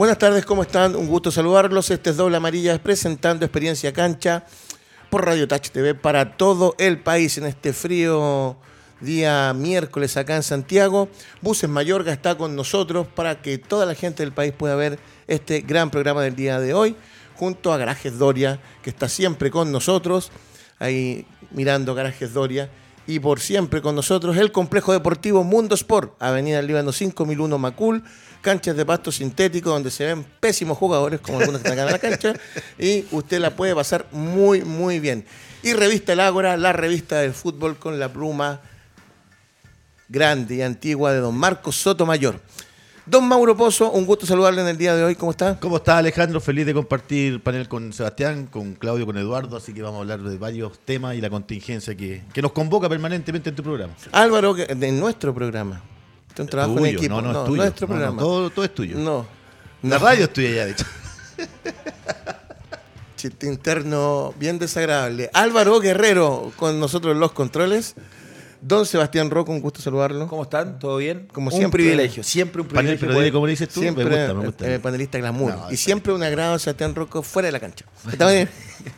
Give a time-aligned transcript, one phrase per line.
[0.00, 0.96] Buenas tardes, ¿cómo están?
[0.96, 1.90] Un gusto saludarlos.
[1.90, 4.46] Este es Doble Amarilla presentando Experiencia Cancha
[5.10, 8.56] por Radio Touch TV para todo el país en este frío
[9.02, 11.10] día miércoles acá en Santiago.
[11.42, 15.60] Buses Mayorga está con nosotros para que toda la gente del país pueda ver este
[15.60, 16.96] gran programa del día de hoy,
[17.36, 20.32] junto a Garajes Doria, que está siempre con nosotros,
[20.78, 22.70] ahí mirando Garajes Doria.
[23.10, 28.04] Y por siempre con nosotros el Complejo Deportivo Mundo Sport, Avenida Líbano 5001 Macul,
[28.40, 31.92] canchas de pasto sintético donde se ven pésimos jugadores, como algunos que están acá en
[31.92, 32.40] la cancha,
[32.78, 35.24] y usted la puede pasar muy, muy bien.
[35.64, 38.60] Y Revista El Ágora, la revista del fútbol con la pluma
[40.08, 42.40] grande y antigua de don Marcos Sotomayor.
[43.10, 45.16] Don Mauro Pozo, un gusto saludarle en el día de hoy.
[45.16, 45.58] ¿Cómo está?
[45.58, 46.40] ¿Cómo está Alejandro?
[46.40, 50.20] Feliz de compartir panel con Sebastián, con Claudio, con Eduardo, así que vamos a hablar
[50.22, 53.94] de varios temas y la contingencia que, que nos convoca permanentemente en tu programa.
[54.12, 55.82] Álvaro, de nuestro programa.
[56.28, 57.20] Este es un trabajo Tuyo, en equipo.
[57.20, 57.62] No, no, es tuyo.
[57.62, 58.22] nuestro No, no, programa.
[58.22, 58.96] todo, todo es tuyo.
[58.96, 59.26] No.
[59.82, 60.84] La radio es tuya ya, de hecho.
[63.16, 65.30] Chiste interno bien desagradable.
[65.34, 67.96] Álvaro Guerrero con nosotros en los controles.
[68.62, 70.26] Don Sebastián Roco, un gusto saludarlo.
[70.28, 70.78] ¿Cómo están?
[70.78, 71.28] ¿Todo bien?
[71.32, 71.82] Como un siempre.
[71.82, 73.00] privilegio, siempre un Panel, privilegio.
[73.06, 73.80] pero poder- dile como le dices tú.
[73.80, 74.74] Siempre me gusta, me gusta.
[74.74, 75.54] eh, panelista glamour.
[75.56, 77.86] No, y siempre un agrado Sebastián Rocco fuera de la cancha.
[78.10, 78.48] ¿Está bien?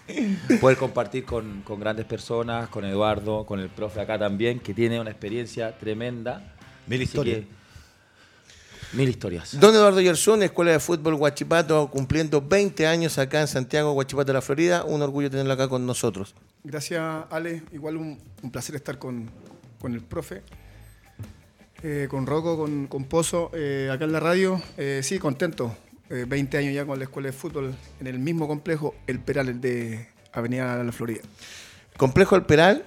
[0.60, 5.00] poder compartir con, con grandes personas, con Eduardo, con el profe acá también, que tiene
[5.00, 6.54] una experiencia tremenda.
[6.88, 7.42] Mil historias.
[8.94, 9.58] Mil historias.
[9.58, 14.32] Don Eduardo Yersun, Escuela de Fútbol Guachipato, cumpliendo 20 años acá en Santiago, Guachipato de
[14.34, 14.84] la Florida.
[14.84, 16.34] Un orgullo tenerlo acá con nosotros.
[16.64, 17.62] Gracias, Ale.
[17.72, 19.30] Igual un, un placer estar con,
[19.82, 20.42] con el profe,
[21.82, 24.62] eh, con Rocco, con, con Pozo, eh, acá en la radio.
[24.76, 25.76] Eh, sí, contento.
[26.08, 29.48] Eh, 20 años ya con la escuela de fútbol en el mismo complejo, el Peral,
[29.48, 31.22] el de Avenida La Florida.
[31.96, 32.86] Complejo El Peral,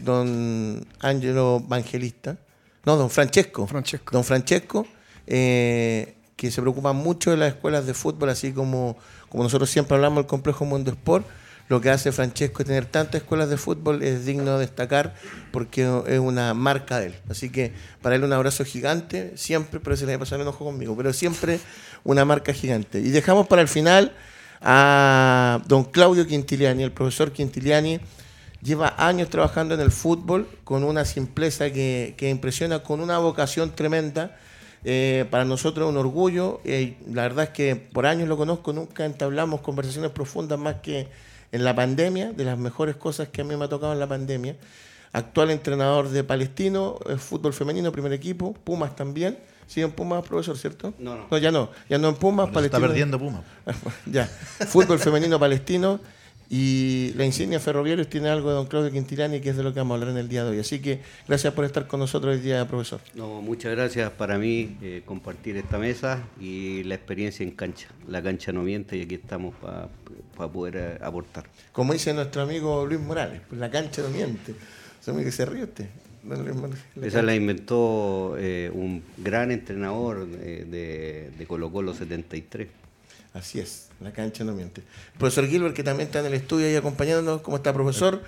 [0.00, 2.38] don Ángelo Evangelista,
[2.84, 3.66] no, don Francesco.
[3.66, 4.12] Francesco.
[4.12, 4.86] Don Francesco,
[5.26, 8.96] que se preocupa mucho de las escuelas de fútbol, así como,
[9.28, 11.26] como nosotros siempre hablamos del complejo Mundo Sport.
[11.68, 15.14] Lo que hace Francesco es tener tantas escuelas de fútbol es digno de destacar
[15.50, 17.14] porque es una marca de él.
[17.28, 17.72] Así que
[18.02, 21.58] para él un abrazo gigante, siempre, pero se le pasó el enojo conmigo, pero siempre
[22.04, 23.00] una marca gigante.
[23.00, 24.14] Y dejamos para el final
[24.60, 28.00] a don Claudio Quintiliani, el profesor Quintiliani,
[28.62, 33.74] lleva años trabajando en el fútbol con una simpleza que, que impresiona, con una vocación
[33.74, 34.36] tremenda.
[34.84, 36.60] Eh, para nosotros es un orgullo.
[36.64, 41.08] eh, la verdad es que por años lo conozco, nunca entablamos conversaciones profundas más que
[41.56, 44.06] en la pandemia, de las mejores cosas que a mí me ha tocado en la
[44.06, 44.56] pandemia.
[45.12, 49.38] Actual entrenador de Palestino, eh, fútbol femenino, primer equipo, Pumas también.
[49.66, 50.92] ¿Sigue en Pumas, profesor, cierto?
[50.98, 51.26] No, no.
[51.30, 51.70] No, ya no.
[51.88, 53.42] Ya no en Pumas, está perdiendo Puma.
[54.06, 54.26] ya.
[54.26, 55.98] Fútbol femenino palestino.
[56.48, 59.80] Y la insignia Ferroviarios tiene algo de don Claudio Quintilani, que es de lo que
[59.80, 60.58] vamos a hablar en el día de hoy.
[60.60, 63.00] Así que gracias por estar con nosotros hoy día, profesor.
[63.14, 67.88] No, muchas gracias para mí eh, compartir esta mesa y la experiencia en cancha.
[68.08, 69.88] La cancha no miente y aquí estamos para
[70.52, 71.46] poder eh, aportar.
[71.72, 74.54] Como dice nuestro amigo Luis Morales, pues la cancha no miente.
[75.00, 75.86] Se me que se ríe usted.
[76.22, 76.78] don Luis Morales.
[76.94, 82.68] La Esa cancha- la inventó eh, un gran entrenador de, de Colo Colo 73.
[83.36, 84.82] Así es, la cancha no miente.
[85.18, 87.42] Profesor Gilbert, que también está en el estudio ahí acompañándonos.
[87.42, 88.22] ¿Cómo está, profesor?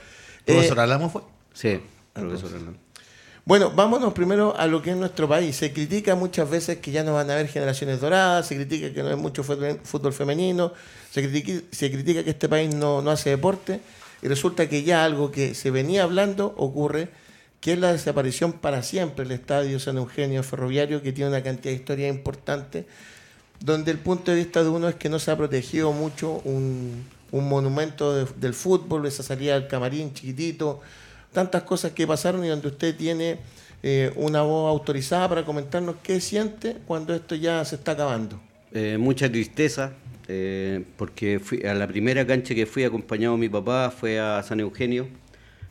[0.45, 1.23] ¿Profesor Eh, Alamo fue?
[1.55, 1.81] Sí,
[2.13, 2.77] profesor Hernán.
[3.47, 5.57] Bueno, vámonos primero a lo que es nuestro país.
[5.57, 9.03] Se critica muchas veces que ya no van a haber generaciones doradas, se critica que
[9.03, 10.75] no hay mucho fútbol fútbol femenino,
[11.11, 13.81] se critica, se critica que este país no, no hace deporte,
[14.21, 17.09] y resulta que ya algo que se venía hablando ocurre,
[17.63, 21.73] que es la desaparición para siempre del Estadio San Eugenio Ferroviario, que tiene una cantidad
[21.73, 22.85] de historia importante,
[23.61, 27.05] donde el punto de vista de uno es que no se ha protegido mucho un,
[27.33, 30.81] un monumento de- del fútbol, esa salida del camarín chiquitito,
[31.33, 33.39] tantas cosas que pasaron y donde usted tiene
[33.83, 38.41] eh, una voz autorizada para comentarnos qué siente cuando esto ya se está acabando.
[38.73, 39.93] Eh, mucha tristeza,
[40.29, 44.43] eh, porque fui, a la primera cancha que fui acompañado de mi papá fue a
[44.43, 45.09] San Eugenio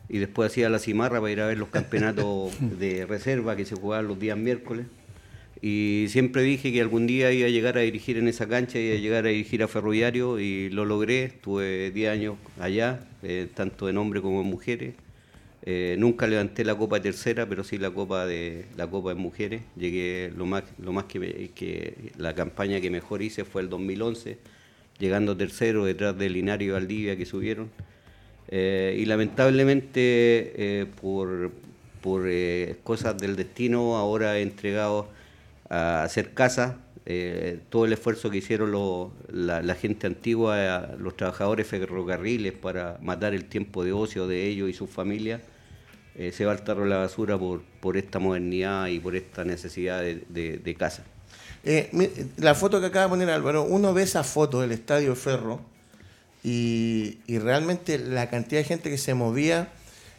[0.08, 3.74] y después hacía la cimarra para ir a ver los campeonatos de reserva que se
[3.76, 4.86] jugaban los días miércoles.
[5.60, 8.94] Y siempre dije que algún día iba a llegar a dirigir en esa cancha, iba
[8.94, 11.24] a llegar a dirigir a Ferroviario y lo logré.
[11.24, 14.94] Estuve 10 años allá, eh, tanto en hombres como en mujeres.
[15.62, 19.62] Eh, nunca levanté la copa tercera, pero sí la copa de la copa de mujeres.
[19.76, 21.50] Llegué lo más lo más que, me-
[22.16, 24.38] la campaña que mejor hice fue el 2011,
[24.98, 27.70] llegando tercero detrás de Linario y Valdivia que subieron.
[28.50, 30.00] Eh, y lamentablemente
[30.56, 31.50] eh, por,
[32.00, 32.28] por
[32.84, 35.08] cosas del destino ahora he entregado
[35.70, 36.78] a hacer casa.
[37.10, 42.52] eh, todo el esfuerzo que hicieron lo- la, la gente antigua, eh, los trabajadores ferrocarriles
[42.52, 45.40] para matar el tiempo de ocio de ellos y sus familias,
[46.16, 50.02] eh, se va al tarro la basura por, por esta modernidad y por esta necesidad
[50.02, 51.02] de, de- casa.
[52.36, 55.60] La foto que acaba de poner Álvaro, uno ve esa foto del Estadio Ferro
[56.44, 59.68] y, y realmente la cantidad de gente que se movía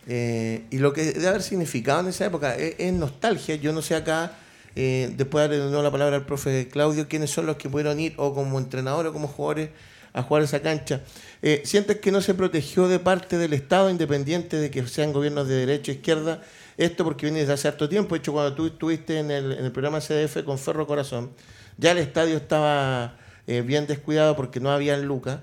[0.07, 3.56] y lo que debe haber significado en esa época es nostalgia.
[3.56, 4.31] Yo no sé acá,
[4.75, 8.13] eh, después de nuevo la palabra al profe Claudio, quiénes son los que pudieron ir
[8.18, 9.69] o como entrenadores o como jugadores
[10.13, 11.01] a jugar esa cancha.
[11.42, 15.48] Eh, ¿Sientes que no se protegió de parte del Estado, independiente de que sean gobiernos
[15.48, 16.42] de derecha o izquierda?
[16.77, 18.16] Esto porque viene desde hace harto tiempo.
[18.16, 21.31] De hecho, cuando tú estuviste en el, en el programa CDF con Ferro Corazón,
[21.77, 23.18] ya el estadio estaba
[23.48, 25.39] eh, bien descuidado porque no había lucas.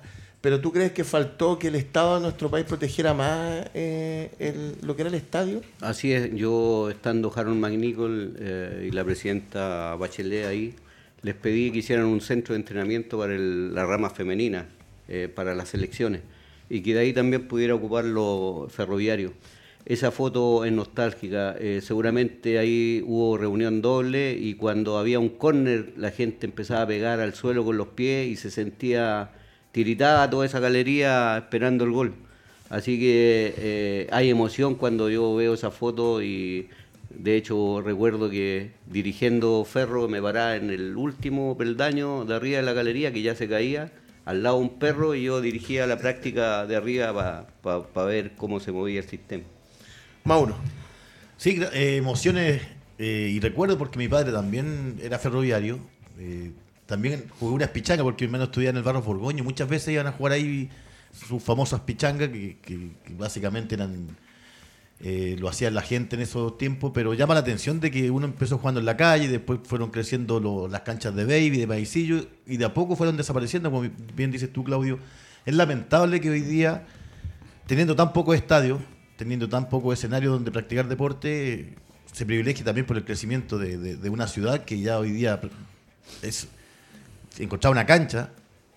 [0.47, 4.77] Pero ¿tú crees que faltó que el Estado de nuestro país protegiera más eh, el-
[4.87, 5.61] lo que era el estadio?
[5.81, 10.73] Así es, yo estando Harold McNichol eh, y la presidenta Bachelet ahí,
[11.23, 14.67] les pedí que hicieran un centro de entrenamiento para la rama femenina,
[15.09, 16.21] eh, para las selecciones,
[16.71, 19.33] y que de ahí también pudiera ocupar los ferroviarios.
[19.85, 26.13] Esa foto es nostálgica, seguramente ahí hubo reunión doble y cuando había un córner la
[26.13, 29.33] gente empezaba a pegar al suelo con los pies y se sentía
[29.77, 32.15] tiritada toda esa galería esperando el gol.
[32.71, 36.71] Así que eh, hay emoción cuando yo veo esa foto y
[37.11, 42.63] de hecho recuerdo que dirigiendo Ferro me paraba en el último peldaño de arriba de
[42.63, 43.93] la galería que ya se caía,
[44.25, 48.73] al lado un perro y yo dirigía la práctica de arriba para ver cómo se
[48.73, 49.45] movía el sistema.
[50.25, 50.57] Mauro.
[51.37, 52.63] Sí, eh, emociones
[52.99, 55.79] eh, y recuerdo porque mi padre también era ferroviario.
[56.19, 56.51] eh,
[56.87, 59.45] también jugué unas pichangas porque mi hermano estudiaba en el barrio Borgoño.
[59.45, 60.71] Muchas veces iban a jugar ahí
[61.13, 64.17] sus famosas pichangas que, básicamente eran
[65.01, 68.25] eh, lo hacía la gente en esos tiempos, pero llama la atención de que uno
[68.27, 72.27] empezó jugando en la calle, después fueron creciendo lo- las canchas de baby, de paicillo,
[72.47, 74.99] y de a poco fueron desapareciendo, como bien dices tú, Claudio.
[75.45, 76.87] Es lamentable que hoy día,
[77.67, 78.81] teniendo tan poco estadio,
[79.19, 81.75] teniendo tan poco escenario donde practicar deporte,
[82.11, 85.41] se privilegie también por el crecimiento de- de una ciudad que ya hoy día
[86.23, 86.49] es
[87.39, 88.31] encontrar una cancha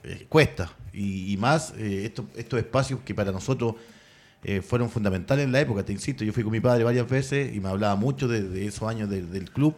[0.04, 3.76] eh, cuesta y, y más eh, estos, estos espacios que para nosotros
[4.44, 7.54] eh, fueron fundamentales en la época, te insisto, yo fui con mi padre varias veces
[7.56, 9.76] y me hablaba mucho de, de esos años de- del club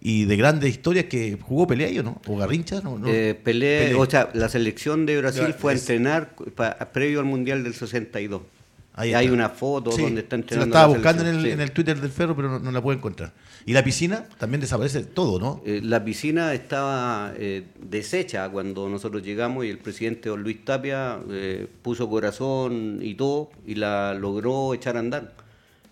[0.00, 2.20] y de grandes historias que jugó Peleayo, ¿no?
[2.28, 2.96] O Garrincha, ¿no?
[2.98, 3.08] no.
[3.08, 3.94] Eh, Pelé, Pelé.
[3.96, 7.74] o sea, la selección de Brasil fue a es- entrenar pa- previo al Mundial del
[7.74, 8.42] 62.
[8.94, 10.74] Ahí Y hay una foto Sí, donde está se entrenando.
[10.74, 12.80] la estaba la buscando en el, en el Twitter del Ferro, pero no, no la
[12.80, 13.32] puedo encontrar.
[13.68, 15.60] Y la piscina también desaparece todo, ¿no?
[15.66, 21.18] Eh, la piscina estaba eh, deshecha cuando nosotros llegamos y el presidente don Luis Tapia
[21.30, 25.34] eh, puso corazón y todo y la logró echar a andar.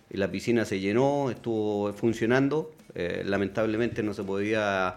[0.09, 2.71] Y la piscina se llenó, estuvo funcionando.
[2.95, 4.95] eh, lamentablemente no se podía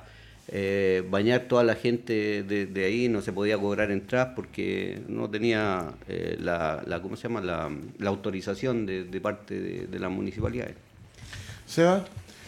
[0.49, 5.29] eh, bañar toda la gente de, de ahí, no se podía cobrar entradas porque no
[5.29, 7.43] tenía eh, la, la- ¿cómo se llama?
[7.43, 10.77] la, la autorización de, de parte de, de las municipalidades.
[11.67, 12.05] Seba,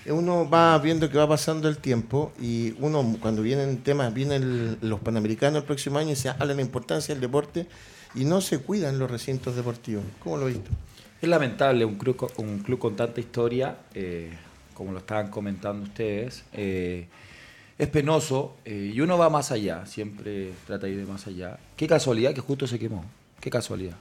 [0.07, 5.01] uno va viendo que va pasando el tiempo y uno cuando vienen temas, vienen los
[5.01, 7.69] Panamericanos el próximo año y se habla de la importancia del deporte
[8.15, 10.05] y no se cuidan los recintos deportivos.
[10.23, 10.71] ¿Cómo lo viste?
[11.21, 14.33] Es lamentable un club, un club con tanta historia, eh,
[14.75, 16.45] como lo estaban comentando ustedes.
[16.53, 17.07] eh,
[17.79, 21.59] es penoso eh, y uno va más allá, siempre trata de ir más allá.
[21.77, 23.05] Qué casualidad que justo se quemó,
[23.41, 23.97] qué casualidad.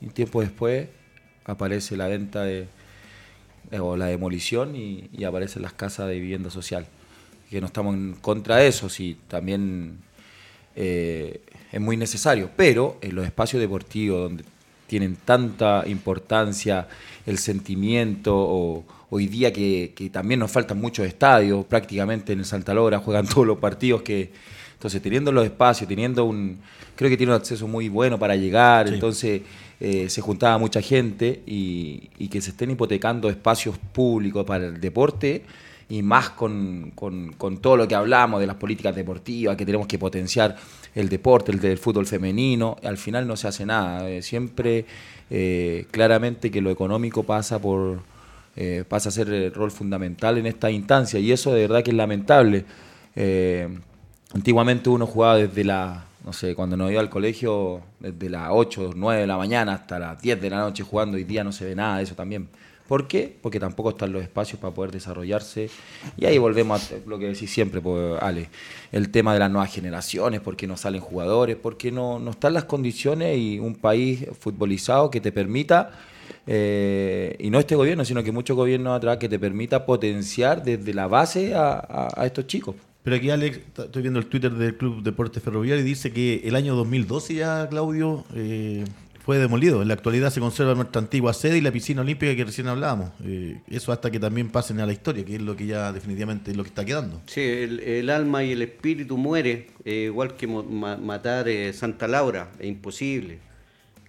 [0.00, 0.88] Y un tiempo después
[1.44, 2.66] aparece la venta de,
[3.80, 6.86] o la demolición y, y aparecen las casas de vivienda social.
[7.50, 9.98] Que no estamos en contra de eso, sí, también
[10.74, 11.40] eh,
[11.72, 14.44] es muy necesario, pero en los espacios deportivos donde
[14.86, 16.86] tienen tanta importancia
[17.24, 22.44] el sentimiento, o hoy día que, que también nos faltan muchos estadios, prácticamente en el
[22.44, 24.30] Santa Laura juegan todos los partidos que...
[24.74, 26.58] Entonces, teniendo los espacios, teniendo un...
[26.96, 28.94] Creo que tiene un acceso muy bueno para llegar, Sí.
[28.94, 29.40] entonces
[29.80, 35.42] eh, se juntaba mucha gente y, que se estén hipotecando espacios públicos para el deporte
[35.88, 39.98] y más con, con- todo lo que hablamos de las políticas deportivas, que tenemos que
[39.98, 40.56] potenciar
[40.94, 44.08] el deporte, el del fútbol femenino, al final no se hace nada.
[44.10, 44.86] Eh, siempre
[45.30, 48.00] eh, claramente que lo económico pasa por
[48.56, 51.90] eh, pasa a ser el rol fundamental en esta instancia y eso de verdad que
[51.90, 52.64] es lamentable.
[54.32, 58.90] Antiguamente uno jugaba desde la, no sé, cuando nos iba al colegio, desde las 8,
[58.96, 61.64] 9 de la mañana hasta las 10 de la noche jugando, hoy día no se
[61.64, 62.48] ve nada de eso también.
[62.88, 63.36] ¿Por qué?
[63.40, 65.70] Porque tampoco están los espacios para poder desarrollarse.
[66.16, 68.48] Y ahí volvemos a lo que decís siempre, pues, Ale,
[68.90, 72.32] el tema de las nuevas generaciones, por qué no salen jugadores, por qué no, no
[72.32, 75.92] están las condiciones y un país futbolizado que te permita,
[76.48, 80.92] eh, y no este gobierno, sino que muchos gobiernos atrás, que te permita potenciar desde
[80.92, 82.74] la base a estos chicos.
[83.06, 86.56] Pero aquí, Alex, estoy viendo el Twitter del Club Deportes Ferroviario y dice que el
[86.56, 88.82] año 2012 ya, Claudio, eh,
[89.24, 89.80] fue demolido.
[89.80, 93.10] En la actualidad se conserva nuestra antigua sede y la piscina olímpica que recién hablábamos.
[93.24, 96.50] Eh, eso hasta que también pasen a la historia, que es lo que ya definitivamente
[96.50, 97.20] es lo que está quedando.
[97.26, 103.38] Sí, el, alma y el espíritu muere, eh, igual que matar Santa Laura, es imposible.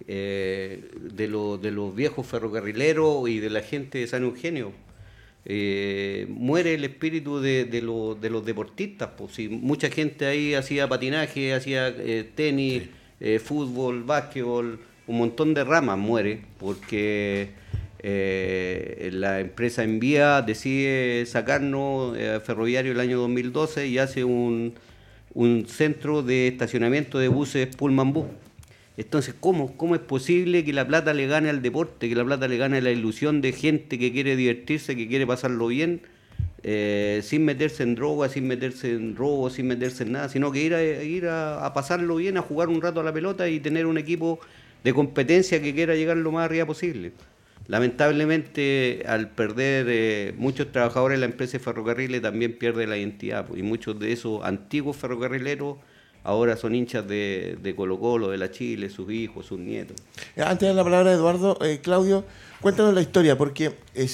[0.08, 4.72] De, lo- de los viejos ferrocarrileros y de la gente de San Eugenio.
[5.50, 9.10] Eh, muere el espíritu de, de lo- de los deportistas.
[9.16, 12.82] Pues, si mucha gente ahí hacía patinaje, hacía eh, tenis,
[13.20, 17.48] eh, fútbol, básquetbol, un montón de ramas muere porque
[19.12, 24.74] la empresa Envía decide sacarnos ferroviario el año 2012 y hace un,
[25.34, 28.26] un centro de estacionamiento de buses Pullman Bus.
[28.98, 32.48] Entonces, ¿cómo, ¿cómo es posible que la plata le gane al deporte, que la plata
[32.48, 36.00] le gane a la ilusión de gente que quiere divertirse, que quiere pasarlo bien,
[36.64, 40.64] eh, sin meterse en droga, sin meterse en robo, sin meterse en nada, sino que
[40.64, 43.86] ir, a, ir a, pasarlo bien, a jugar un rato a la pelota y tener
[43.86, 44.40] un equipo
[44.82, 47.12] de competencia que quiera llegar lo más arriba posible?
[47.68, 53.46] Lamentablemente, al perder eh, muchos trabajadores en la empresa de ferrocarriles, también pierde la identidad.
[53.46, 55.76] pues, y muchos de esos antiguos ferrocarrileros
[56.28, 59.96] ahora son hinchas de, de Colo Colo, de la Chile, sus hijos, sus nietos.
[60.36, 62.22] Eh, Antes de la palabra Eduardo, eh, Claudio,
[62.60, 63.72] cuéntanos la historia, porque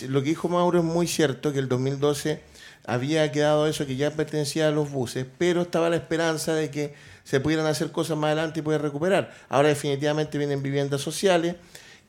[0.08, 2.40] lo que dijo Mauro es muy cierto, que el 2012
[2.86, 6.94] había quedado eso que ya pertenecía a los buses, pero estaba la esperanza de que
[7.24, 9.34] se pudieran hacer cosas más adelante y poder recuperar.
[9.48, 11.56] Ahora definitivamente vienen viviendas sociales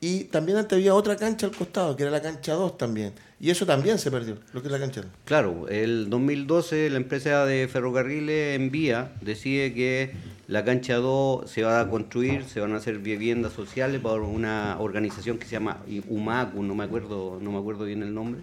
[0.01, 3.49] y también antes había otra cancha al costado, que era la cancha 2 también, y
[3.49, 5.09] eso también se perdió, lo que es la cancha 2.
[5.25, 10.11] Claro, el 2012 la empresa de ferrocarriles Envía decide que
[10.47, 14.77] la cancha 2 se va a construir, se van a hacer viviendas sociales por una
[14.79, 18.41] organización que se llama UMACU, no me acuerdo, no me acuerdo bien el nombre.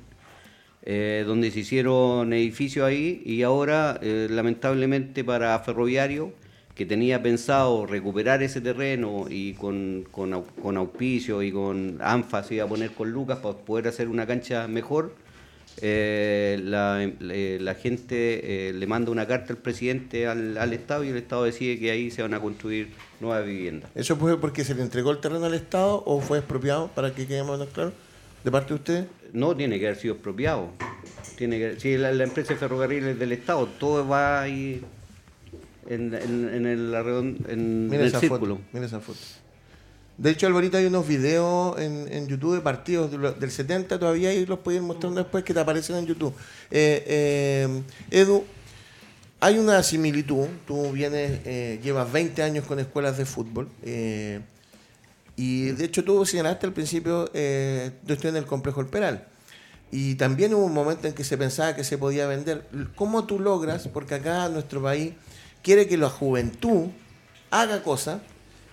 [0.84, 6.32] eh, donde se hicieron edificios ahí y ahora, eh, lamentablemente para Ferroviario,
[6.82, 12.56] que tenía pensado recuperar ese terreno y con, con, con auspicio y con ANFA se
[12.56, 15.14] iba a poner con Lucas para poder hacer una cancha mejor,
[15.80, 21.10] eh, la, la gente eh, le manda una carta al presidente al, al Estado y
[21.10, 22.88] el Estado decide que ahí se van a construir
[23.20, 23.88] nuevas viviendas.
[23.94, 27.28] ¿Eso fue porque se le entregó el terreno al Estado o fue expropiado, para que
[27.28, 27.92] quede más claro,
[28.42, 29.06] de parte de ustedes?
[29.32, 30.70] No tiene que haber sido expropiado.
[31.36, 34.82] Tiene que, si la, la empresa de ferrocarriles del Estado, todo va ahí
[35.86, 36.94] en, en, en el,
[37.48, 38.56] en Mira el círculo.
[38.56, 38.68] foto.
[38.72, 39.18] Mira esa foto.
[40.18, 43.10] De hecho, Alvarito, hay unos videos en, en YouTube de partidos
[43.40, 46.34] del 70 todavía y los puedes ir mostrando después que te aparecen en YouTube.
[46.70, 48.44] Eh, eh, Edu,
[49.40, 50.46] hay una similitud.
[50.66, 53.68] Tú vienes, eh, llevas 20 años con escuelas de fútbol.
[55.34, 59.26] y de hecho, tú señalaste al principio, yo estoy en el complejo El Peral.
[59.90, 62.64] Y también hubo un momento en que se pensaba que se podía vender.
[62.94, 63.88] ¿Cómo tú logras?
[63.88, 65.12] Porque acá nuestro país
[65.62, 66.88] quiere que la juventud
[67.50, 68.20] haga cosas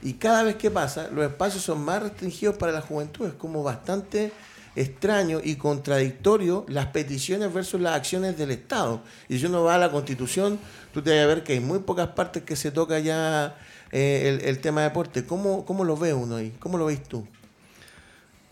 [0.01, 3.27] y cada vez que pasa los espacios son más restringidos para la juventud.
[3.27, 4.31] Es como bastante
[4.75, 9.01] extraño y contradictorio las peticiones versus las acciones del Estado.
[9.27, 10.59] Y si uno va a la Constitución,
[10.93, 13.57] tú te vas a ver que hay muy pocas partes que se toca ya
[13.91, 15.25] eh, el, tema de deporte.
[15.25, 16.53] ¿Cómo, ¿Cómo lo ve uno ahí?
[16.59, 17.27] ¿Cómo lo ves tú?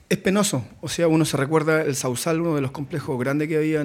[0.09, 3.57] Es penoso, o sea, uno se recuerda el Sausal, uno de los complejos grandes que
[3.57, 3.83] había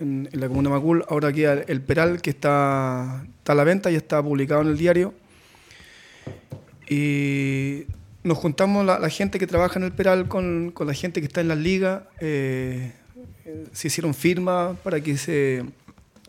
[0.00, 3.94] en, la comuna Macul, ahora queda el Peral, que está, está a la venta y
[3.94, 5.14] está publicado en el diario.
[6.88, 7.84] Y
[8.24, 11.40] nos juntamos la, gente que trabaja en el Peral con, con la gente que está
[11.40, 12.92] en las ligas, eh,
[13.72, 15.64] se hicieron firmas para que se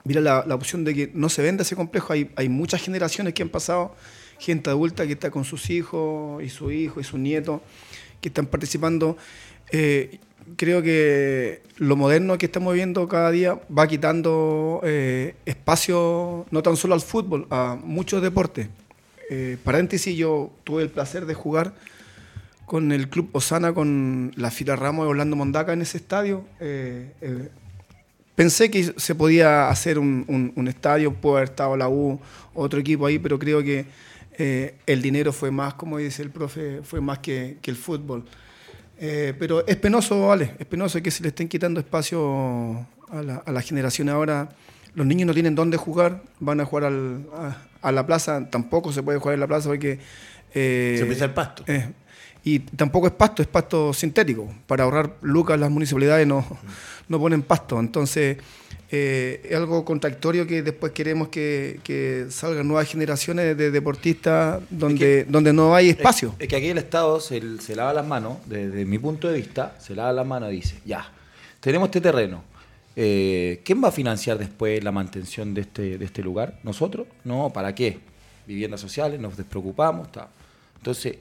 [0.03, 2.13] viera la, la opción de que no se venda ese complejo.
[2.13, 3.95] Hay, hay muchas generaciones que han pasado,
[4.39, 7.61] gente adulta que está con sus hijos y su hijo y sus nietos
[8.19, 9.17] que están participando.
[9.71, 10.19] Eh,
[10.57, 16.75] creo que lo moderno que estamos viendo cada día va quitando eh, espacio no tan
[16.77, 18.67] solo al fútbol, a muchos deportes.
[19.29, 21.73] Eh, paréntesis, yo tuve el placer de jugar
[22.65, 26.43] con el Club Osana, con la Fila Ramos de Orlando Mondaca en ese estadio.
[26.59, 27.49] Eh, eh,
[28.35, 32.19] pensé que se podía hacer un, un- estadio, puede haber estado la U,
[32.53, 33.85] otro equipo ahí, pero creo que
[34.87, 38.25] el dinero fue más, como dice el profe, fue más que el fútbol.
[39.03, 43.37] Eh, pero es penoso, vale, es penoso que se le estén quitando espacio a la,
[43.37, 44.49] a la generación ahora.
[44.93, 48.93] Los niños no tienen dónde jugar, van a jugar al- a, a la plaza, tampoco
[48.93, 49.99] se puede jugar en la plaza porque...
[50.53, 51.63] eh, Se empieza el pasto.
[51.65, 51.89] eh,
[52.43, 54.53] y tampoco es pasto, es pasto sintético.
[54.67, 56.45] Para ahorrar lucas las municipalidades no,
[57.07, 57.79] no ponen pasto.
[57.79, 58.37] Entonces
[58.91, 65.23] eh, es algo contradictorio que después queremos que, que salgan nuevas generaciones de deportistas donde,
[65.25, 66.29] donde no hay espacio.
[66.37, 69.37] Es, es que aquí el Estado se, se lava las manos, desde mi punto de
[69.37, 71.09] vista, se lava las manos y dice, ya,
[71.61, 72.43] tenemos este terreno.
[72.95, 76.59] eh, ¿Quién va a financiar después la mantención de este, de este lugar?
[76.63, 77.07] ¿Nosotros?
[77.23, 77.99] No, ¿para qué?
[78.45, 80.11] Viviendas sociales, nos despreocupamos.
[80.11, 80.29] ta.
[80.77, 81.15] Entonces,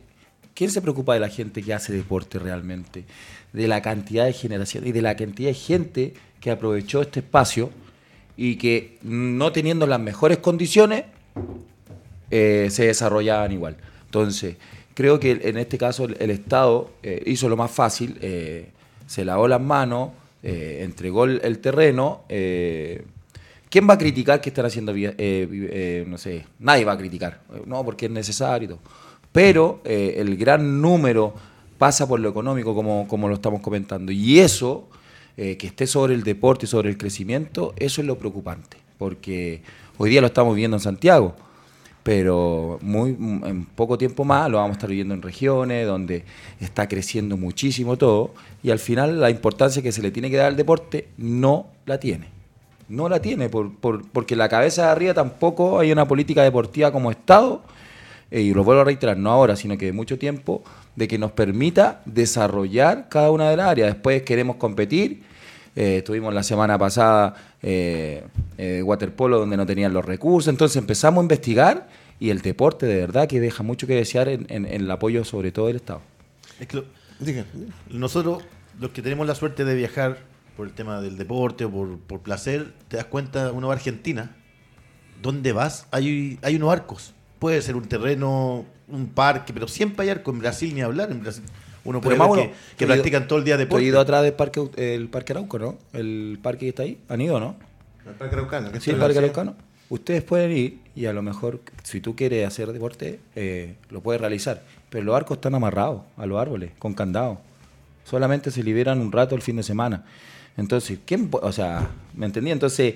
[0.52, 3.04] ¿Quién se preocupa de la gente que hace deporte realmente?
[3.52, 7.70] De la cantidad de generación y de la cantidad de gente que aprovechó este espacio
[8.36, 11.04] y que no teniendo las mejores condiciones
[12.30, 13.76] eh, se desarrollaban igual.
[14.06, 14.56] Entonces,
[14.94, 18.70] creo que en este caso el, Estado eh, hizo lo más fácil, eh,
[19.06, 20.10] se lavó las manos,
[20.42, 22.22] entregó el, terreno.
[22.28, 24.92] ¿Quién va a criticar que están haciendo?
[24.92, 28.64] no sé, nadie va a criticar, no, porque es necesario.
[28.64, 28.80] y todo.
[29.32, 31.34] Pero el gran número
[31.76, 34.12] pasa por lo económico, como, como lo estamos comentando.
[34.12, 34.88] Y eso,
[35.42, 38.76] eh, que esté sobre el deporte y sobre el crecimiento, eso es lo preocupante.
[38.98, 39.62] Porque
[39.96, 41.34] hoy día lo estamos viendo en Santiago
[42.02, 46.24] pero en poco tiempo más lo vamos a estar viviendo en regiones donde
[46.58, 48.32] está creciendo muchísimo todo
[48.62, 52.00] y al final la importancia que se le tiene que dar al deporte no la
[52.00, 52.28] tiene.
[52.88, 56.90] No la tiene por, por- porque la cabeza de arriba tampoco hay una política deportiva
[56.90, 57.62] como Estado
[58.30, 60.62] eh, y lo vuelvo a reiterar, no ahora, sino que de mucho tiempo,
[60.96, 63.92] de que nos permita desarrollar cada una de las áreas.
[63.92, 65.22] Después queremos competir.
[65.76, 68.24] Eh, estuvimos la semana pasada eh,
[68.58, 70.48] eh, waterpolo donde no tenían los recursos.
[70.48, 74.46] Entonces empezamos a investigar y el deporte de verdad que deja mucho que desear en,
[74.48, 76.02] en- en el apoyo sobre todo del Estado.
[76.58, 76.84] Es que lo-
[77.20, 77.44] Diga.
[77.90, 78.42] nosotros,
[78.80, 80.18] los que tenemos la suerte de viajar
[80.56, 83.76] por el tema del deporte o por, por placer, te das cuenta, uno va a
[83.76, 84.36] Argentina,
[85.22, 85.86] ¿dónde vas?
[85.90, 87.14] Hay, hay unos arcos.
[87.38, 90.34] Puede ser un terreno, un parque, pero siempre hay arcos.
[90.34, 91.10] En Brasil ni hablar.
[91.10, 91.42] En Brasil
[91.84, 92.36] uno puede ver más
[92.76, 93.84] que, ido- practican todo el día deporte.
[93.84, 95.78] ido atrás del parque, el parque Arauco, ¿no?
[95.92, 96.98] El parque que está ahí.
[97.08, 97.56] ¿Han ido, no?
[98.06, 99.54] El Parque Araucano, que Sí, el Parque Araucano.
[99.88, 104.20] Ustedes pueden ir y a lo mejor, si tú quieres hacer deporte, eh, lo puedes
[104.20, 104.62] realizar.
[104.88, 107.40] Pero los arcos están amarrados a los árboles, con candado.
[108.04, 110.04] Solamente se liberan un rato el fin de semana.
[110.56, 111.28] Entonces, ¿quién?
[111.32, 112.50] O sea, ¿me entendí?
[112.50, 112.94] Entonces,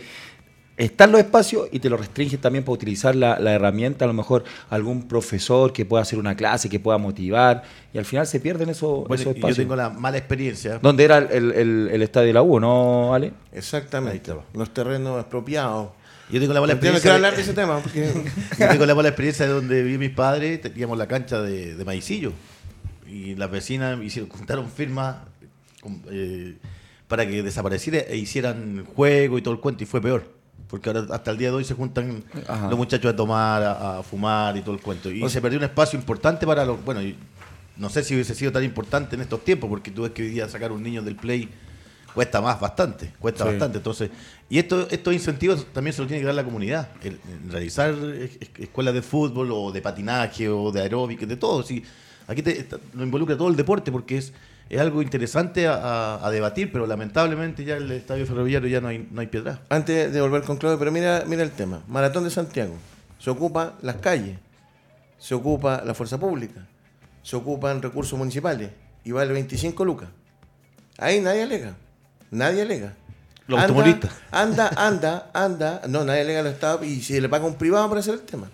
[0.76, 4.14] están los espacios y te lo restringen también para utilizar la, la herramienta, a lo
[4.14, 8.40] mejor algún profesor que pueda hacer una clase, que pueda motivar, y al final se
[8.40, 9.56] pierden esos, Bueno, esos y yo espacios.
[9.58, 10.78] tengo la mala experiencia.
[10.82, 13.32] ¿Dónde era el, el- el- el estadio de la U, no, Ale?
[13.52, 14.12] Exactamente.
[14.12, 14.36] Ahí está.
[14.58, 15.90] Los terrenos expropiados.
[16.30, 17.14] Yo tengo la mala Yo no quiero experiencia.
[17.14, 17.78] hablar de ese tema.
[17.78, 18.12] Porque...
[18.58, 21.84] Yo tengo la mala experiencia de donde vi mis padres, teníamos la cancha de, de
[21.84, 22.32] maicillo.
[23.06, 25.16] Y las vecinas hicieron, juntaron firmas
[26.10, 26.56] eh,
[27.08, 30.32] para que desapareciera e hicieran juego y todo el cuento, y fue peor.
[30.68, 32.68] Porque ahora hasta el día de hoy se juntan Ajá.
[32.68, 35.10] los muchachos a tomar, a, a fumar y todo el cuento.
[35.10, 36.82] Y se perdió un espacio importante para los.
[36.84, 37.00] Bueno,
[37.76, 40.28] no sé si hubiese sido tan importante en estos tiempos, porque tú ves que hoy
[40.30, 41.48] día sacar un niño del play
[42.14, 43.50] cuesta más bastante, cuesta Sí.
[43.50, 43.78] bastante.
[43.78, 44.10] Entonces,
[44.48, 46.88] y esto, estos incentivos también se los tiene que dar la comunidad.
[47.02, 51.36] El- el realizar es- es- escuelas de fútbol o de patinaje o de aeróbica, de
[51.36, 51.62] todo.
[51.64, 51.82] Sí,
[52.28, 54.32] aquí te, lo involucra todo el deporte porque es,
[54.70, 58.88] es algo interesante a, a- a debatir, pero lamentablemente ya el estadio ferroviario ya no
[58.88, 59.60] hay, no hay piedra.
[59.68, 61.82] Antes de volver con Claudio, pero mira, mira el tema.
[61.88, 62.74] Maratón de Santiago.
[63.18, 64.38] Se ocupa las calles,
[65.18, 66.66] se ocupa la fuerza pública,
[67.22, 68.70] se ocupan recursos municipales
[69.04, 70.08] y vale 25 lucas.
[70.98, 71.74] Ahí nadie alega.
[72.30, 72.94] Nadie alega.
[73.46, 74.12] Los Anda- automovilistas.
[74.30, 75.82] Anda, anda, anda.
[75.88, 78.48] No, nadie alega al Estado y si le paga un privado por hacer el tema.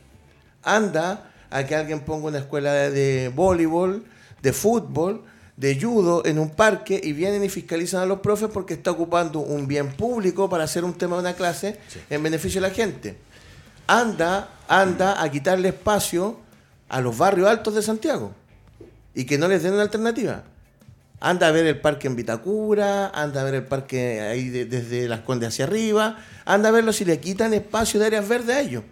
[0.62, 4.04] Anda a que alguien ponga una escuela de, de voleibol,
[4.42, 5.22] de fútbol,
[5.60, 9.40] de judo en un parque y vienen y fiscalizan a los profes porque está ocupando
[9.40, 11.76] un bien público para hacer un tema de una clase
[12.08, 13.18] en beneficio de la gente.
[13.86, 16.38] Anda, anda a quitarle espacio
[16.88, 18.32] a los barrios altos de Santiago
[19.14, 20.44] y que no les den una alternativa.
[21.20, 25.08] Anda a ver el parque en Vitacura, anda a ver el parque ahí de- desde
[25.08, 28.60] Las Condes hacia arriba, anda a verlo si le quitan espacio de áreas verdes a
[28.60, 28.84] ellos.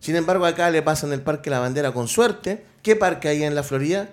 [0.00, 2.64] Sin embargo, acá le pasan el Parque La Bandera con suerte.
[2.82, 4.08] ¿Qué parque hay en la Florida?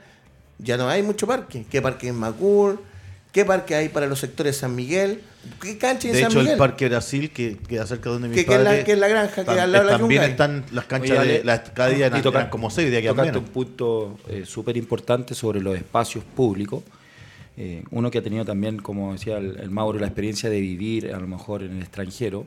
[0.58, 1.66] Ya no hay mucho parque.
[1.70, 2.80] ¿Qué parque en Macul?
[3.32, 5.22] ¿Qué parque hay para los sectores San Miguel?
[5.62, 6.54] ¿Qué cancha en De San hecho, Miguel?
[6.54, 8.98] el Parque Brasil, que queda cerca de donde mis Que- que es la- que es
[8.98, 11.44] la granja, que al lado de la También están las canchas Oye, de...
[11.44, 13.48] Las, cada día y eran, toca- eran como seis, de aquí a tocaste menos.
[13.48, 16.82] un punto eh, súper importante sobre los espacios públicos.
[17.58, 21.14] Eh, uno que ha tenido también, como decía el, el Mauro, la experiencia de vivir
[21.14, 22.46] a lo mejor en el extranjero.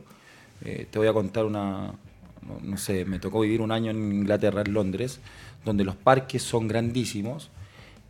[0.65, 1.93] Eh, te voy a contar una,
[2.47, 5.21] no, no sé, me tocó vivir un año en Inglaterra, en Londres,
[5.67, 7.51] donde los parques son grandísimos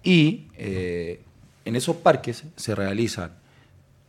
[0.02, 1.20] y eh,
[1.64, 3.32] en esos parques se realizan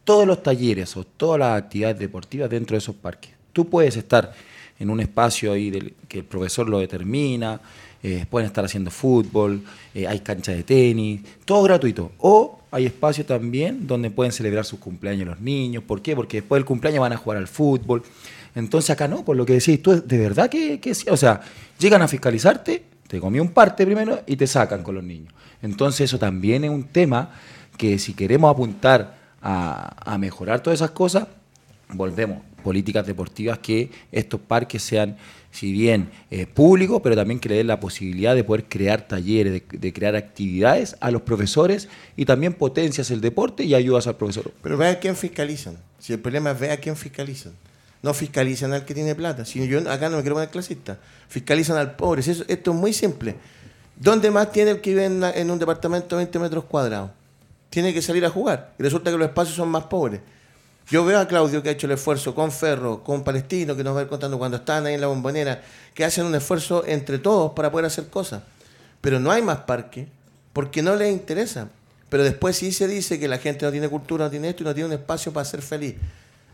[0.04, 3.32] todos los talleres o todas las actividades deportivas dentro de esos parques.
[3.54, 4.34] Tú puedes estar
[4.80, 7.60] en un espacio ahí del- que el profesor lo determina,
[8.02, 9.62] eh, pueden estar haciendo fútbol,
[9.94, 12.14] eh, hay cancha de tenis, todo gratuito.
[12.20, 15.84] O hay espacios también donde pueden celebrar sus cumpleaños los niños.
[15.84, 16.16] ¿Por qué?
[16.16, 18.04] Porque después del cumpleaños van a jugar al fútbol.
[18.56, 21.10] Entonces acá no, por lo que decís, tú de verdad que, que sí?
[21.10, 21.42] o sea,
[21.78, 25.34] llegan a fiscalizarte, te comió un parte primero y te sacan con los niños.
[25.62, 27.32] Entonces eso también es un tema
[27.78, 31.28] que si queremos apuntar a, mejorar todas esas cosas,
[31.94, 32.40] volvemos.
[32.64, 35.16] políticas deportivas que estos parques sean,
[35.50, 39.54] si bien eh, públicos, pero también que le den la posibilidad de poder crear talleres,
[39.54, 44.18] de, de crear actividades a los profesores y también potencias el deporte y ayudas al
[44.18, 44.52] profesor.
[44.62, 45.78] Pero ve a quién fiscalizan.
[46.00, 47.54] Si el problema es ve a quién fiscalizan.
[48.04, 49.46] No fiscalizan al que tiene plata.
[49.46, 51.00] Si yo acá no me quiero poner clasista.
[51.30, 52.22] Fiscalizan al pobre.
[52.22, 53.36] Si eso- esto es muy simple.
[54.00, 57.12] ¿Dónde más tiene el que vive en, un departamento de 20 metros cuadrados?
[57.70, 58.74] Tiene que salir a jugar.
[58.80, 60.22] Y resulta que los espacios son más pobres.
[60.90, 63.94] Yo veo a Claudio que ha hecho el esfuerzo con Ferro, con Palestino, que nos
[63.94, 65.62] va a ir contando cuando están ahí en la bombonera,
[65.94, 68.42] que hacen un esfuerzo entre todos para poder hacer cosas.
[69.02, 70.08] Pero no hay más parque
[70.54, 71.68] porque no les interesa.
[72.08, 74.66] Pero después sí se dice que la gente no tiene cultura, no tiene esto y
[74.66, 75.96] no tiene un espacio para ser feliz.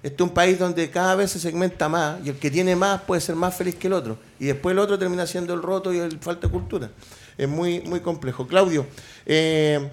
[0.02, 3.02] Este es un país donde cada vez se segmenta más y el que tiene más
[3.02, 4.18] puede ser más feliz que el otro.
[4.40, 6.90] Y después el otro termina siendo el roto y el falta de cultura.
[7.38, 8.48] Es muy, muy complejo.
[8.48, 8.86] Claudio,
[9.26, 9.90] eh,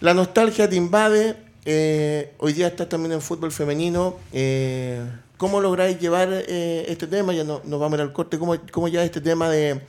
[0.00, 1.36] la nostalgia te invade.
[1.64, 4.16] eh, hoy día estás también en fútbol femenino.
[4.32, 5.02] eh,
[5.36, 7.32] ¿Cómo lográis llevar este tema?
[7.32, 8.38] Ya no, nos vamos a ir al corte.
[8.38, 9.80] ¿Cómo, cómo llevas este tema de,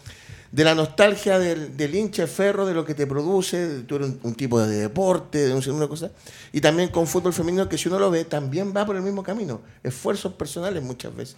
[0.51, 3.81] de la nostalgia del, del hincha ferro, de lo que te produce?
[3.87, 6.11] Tú eres un, un tipo de deporte, de un, una cosa.
[6.53, 9.23] Y también con fútbol femenino, que si uno lo ve, también va por el mismo
[9.23, 9.61] camino.
[9.83, 11.35] Esfuerzos personales muchas veces.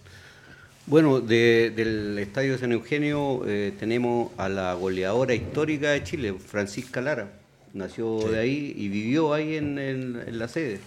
[0.86, 7.00] Bueno, de- del Estadio San Eugenio eh, tenemos a la goleadora histórica de Chile, Francisca
[7.00, 7.32] Lara.
[7.72, 10.80] Nació de ahí y vivió ahí en, en- en la sede.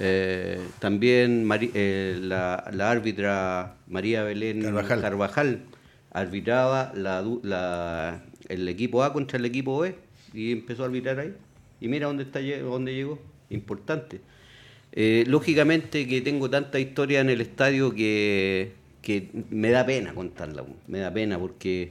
[0.00, 5.00] Eh, también Mari- eh, la, la árbitra María Belén Carvajal.
[5.00, 5.60] Carvajal
[6.12, 9.94] arbitraba la el equipo A contra el equipo B
[10.34, 11.34] y empezó a arbitrar ahí.
[11.80, 13.18] Y mira dónde, está, dónde llegó.
[13.50, 14.20] Importante.
[14.94, 21.00] Lógicamente que tengo tanta historia en el estadio que, que me da pena contarla, me
[21.00, 21.90] da pena porque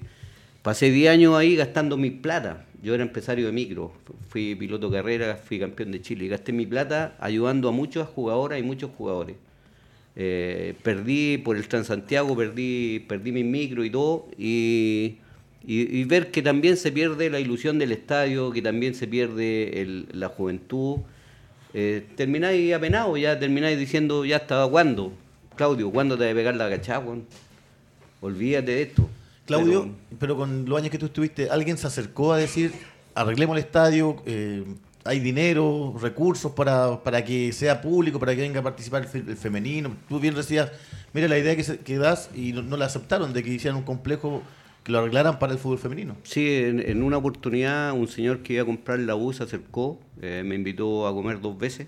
[0.64, 2.66] pasé 10 años ahí gastando mi plata.
[2.84, 3.94] Yo era empresario de micro,
[4.30, 8.08] fui piloto de carrera, fui campeón de Chile y gasté mi plata ayudando a muchas
[8.08, 9.36] jugadoras y muchos jugadores.
[10.16, 15.18] Eh, perdí por el Transantiago, perdí, perdí mi micro y todo, y,
[15.66, 20.06] y- y ver que también se pierde la ilusión del estadio, que también se pierde
[20.14, 20.98] la juventud.
[21.74, 25.14] Eh, termináis apenados, ya termináis diciendo, ya estaba cuándo,
[25.56, 27.16] Claudio, ¿cuándo te va a pegar la cachagua?
[28.22, 29.10] Olvídate de esto.
[29.46, 32.72] Claudio, Pero- pero, con los años que tú estuviste, ¿alguien se acercó a decir,
[33.16, 34.64] arreglemos el estadio, eh,
[35.04, 39.24] hay dinero, recursos para, para que sea público, para que venga a participar el, fe-
[39.28, 39.96] el femenino?
[40.08, 40.72] Tú bien decías,
[41.14, 43.78] mira la idea que, se- que das y no, no la aceptaron de que hicieran
[43.78, 44.44] un complejo
[44.84, 46.16] que lo arreglaran para el fútbol femenino.
[46.24, 50.00] Sí, en, en una oportunidad un señor que iba a comprar la U se acercó,
[50.22, 51.88] eh, me invitó a comer dos veces.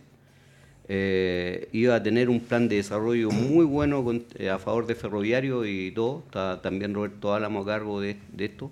[0.90, 4.96] Eh, iba a tener un plan de desarrollo muy bueno con- eh, a favor de
[4.96, 6.24] Ferroviario y todo.
[6.26, 8.70] Está también Roberto Álamo a cargo de, de esto.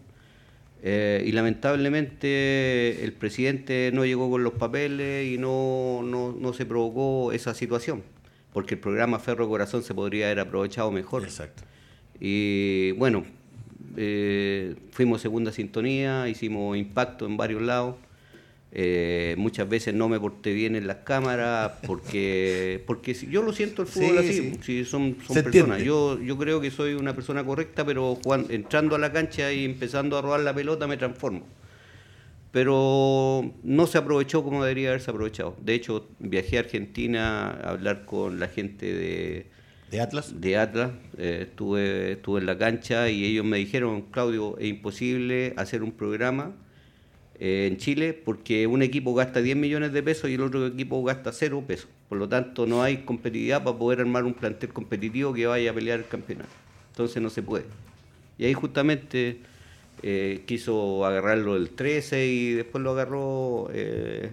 [0.83, 6.65] Eh, y lamentablemente el presidente no llegó con los papeles y no, no, no se
[6.65, 8.01] provocó esa situación,
[8.51, 11.23] porque el programa Ferro Corazón se podría haber aprovechado mejor.
[11.23, 11.63] Exacto.
[12.19, 13.23] Y bueno,
[14.91, 17.95] fuimos segunda sintonía, hicimos impacto en varios lados.
[18.73, 23.81] Eh, muchas veces no me porté bien en las cámaras porque porque yo lo siento
[23.81, 24.59] el fútbol Sí, así, sí.
[24.63, 25.65] si son, son Se personas.
[25.79, 25.83] entiende.
[25.85, 28.17] Yo, yo creo que soy una persona correcta, pero
[28.49, 31.45] entrando a la cancha y empezando a robar la pelota me transformo.
[32.51, 35.55] Pero no se aprovechó como debería haberse aprovechado.
[35.61, 39.45] De hecho, viajé a Argentina a hablar con la gente de,
[39.89, 40.39] ¿De Atlas?
[40.41, 45.53] de Atlas, eh, estuve, estuve en la cancha y ellos me dijeron, Claudio, es imposible
[45.55, 46.53] hacer un programa
[47.43, 51.03] eh, en Chile porque un equipo gasta 10 millones de pesos y el otro equipo
[51.03, 51.89] gasta 0 pesos.
[52.07, 55.73] Por lo tanto, no hay competitividad para poder armar un plantel competitivo que vaya a
[55.73, 56.51] pelear el campeonato.
[56.91, 57.65] Entonces no se puede.
[58.37, 59.39] Y ahí justamente
[60.03, 64.31] eh, quiso agarrarlo el 13 y después lo agarró eh,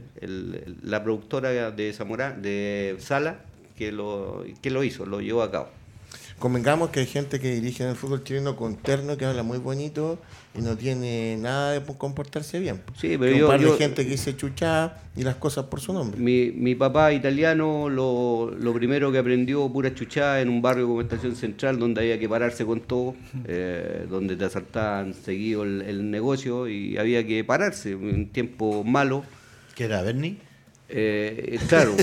[0.83, 3.41] la productora de Zamora, de Sala,
[3.79, 5.71] que lo, que lo hizo, lo llevó a cabo.
[6.39, 9.59] Convengamos que hay gente que dirige en el fútbol chileno con terno, que habla muy
[9.59, 10.21] bonito
[10.57, 12.81] y no tiene nada de comportarse bien.
[12.97, 15.65] Sí, pero Que un yo- par yo- de gente que dice chuchá y las cosas
[15.65, 16.21] por su nombre.
[16.21, 21.01] Mi, mi papá italiano, lo, lo primero que aprendió pura chuchada en un barrio como
[21.01, 26.09] Estación Central, donde había que pararse con todo, eh, donde te asaltaban seguido el, el
[26.09, 29.25] negocio y había que pararse, un tiempo malo.
[29.75, 30.39] ¿Qué era, Bernie?
[30.91, 31.95] Eh, claro,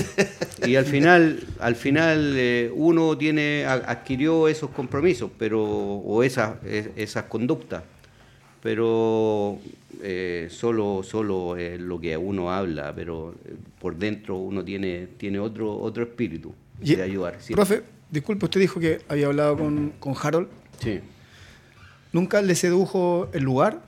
[0.64, 6.90] y al final, al final eh, uno tiene adquirió esos compromisos, pero o esas es-
[6.96, 7.82] esas conductas,
[8.62, 9.58] pero
[10.02, 13.34] eh, solo solo lo que uno habla, pero
[13.80, 17.38] por dentro uno tiene tiene otro otro espíritu Y- de ayudar.
[17.52, 20.48] Profe, disculpe, usted dijo que había hablado con, con Harold.
[20.78, 21.00] Sí.
[22.12, 23.82] ¿Nunca le sedujo el lugar?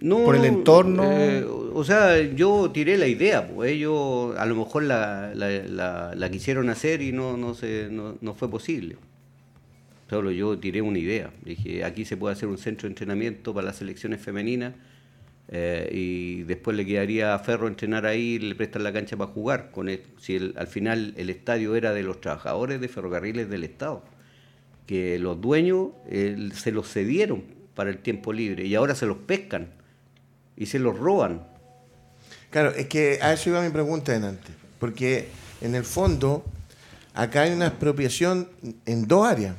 [0.00, 1.04] No, por el entorno.
[1.04, 6.14] eh, o sea, yo tiré la idea, pues ellos a lo mejor la, la- la-
[6.14, 8.96] la quisieron hacer y no, no, se, no, no fue posible.
[10.08, 11.30] Solo yo tiré una idea.
[11.44, 14.72] Dije, aquí se puede hacer un centro de entrenamiento para las selecciones femeninas
[15.50, 19.30] eh, y después le quedaría a Ferro entrenar ahí y le prestan la cancha para
[19.32, 19.70] jugar.
[19.72, 23.64] Con el- si el- al final el estadio era de los trabajadores de ferrocarriles del
[23.64, 24.02] Estado,
[24.86, 27.42] que los dueños eh, se los cedieron
[27.74, 29.68] para el tiempo libre y ahora se los pescan
[30.58, 31.46] y se los roban.
[32.50, 34.50] Claro, es que a eso iba mi pregunta delante.
[34.78, 35.28] Porque
[35.60, 36.44] en el fondo,
[37.14, 38.48] acá hay una expropiación
[38.86, 39.54] en dos áreas.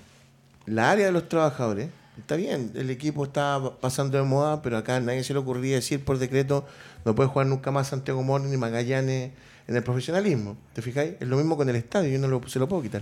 [0.66, 5.00] La área de los trabajadores, está bien, el equipo está pasando de moda, pero acá
[5.00, 6.66] nadie se le ocurría decir por decreto,
[7.06, 9.32] no puede jugar nunca más Santiago Moro ni Magallanes
[9.68, 10.58] en el profesionalismo.
[10.74, 11.14] ¿Te fijáis?
[11.20, 13.02] Es lo mismo con el estadio, yo no lo- se lo puedo quitar.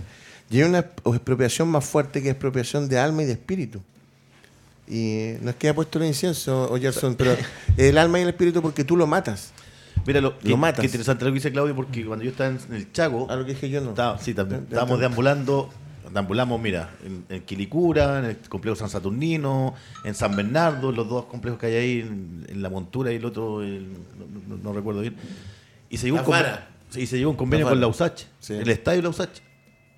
[0.50, 3.82] Y hay una expropiación más fuerte que expropiación de alma y de espíritu.
[4.90, 7.36] Y no es que haya puesto el incienso, Oyerson, pero
[7.76, 9.52] el alma y el espíritu porque tú lo matas.
[10.06, 10.80] Mira, lo, qué, matas.
[10.80, 13.44] qué interesante lo que dice Claudio, porque cuando yo estaba en, el Chaco, A lo
[13.44, 13.90] que dije yo no.
[13.90, 15.00] estaba- sí, también, estábamos está.
[15.00, 15.68] deambulando,
[16.12, 19.74] deambulamos, mira, en, en Quilicura, en el complejo San Saturnino,
[20.04, 23.24] en San Bernardo, los dos complejos que hay ahí, en, en La Montura y el
[23.26, 25.16] otro, el- no, no- no recuerdo bien.
[25.90, 26.60] Y se llegó, un, Las conven- Varas.
[26.88, 27.88] sí, se llegó un convenio con la.
[27.88, 28.54] USACH, Sí.
[28.54, 29.40] el estadio de la USACH.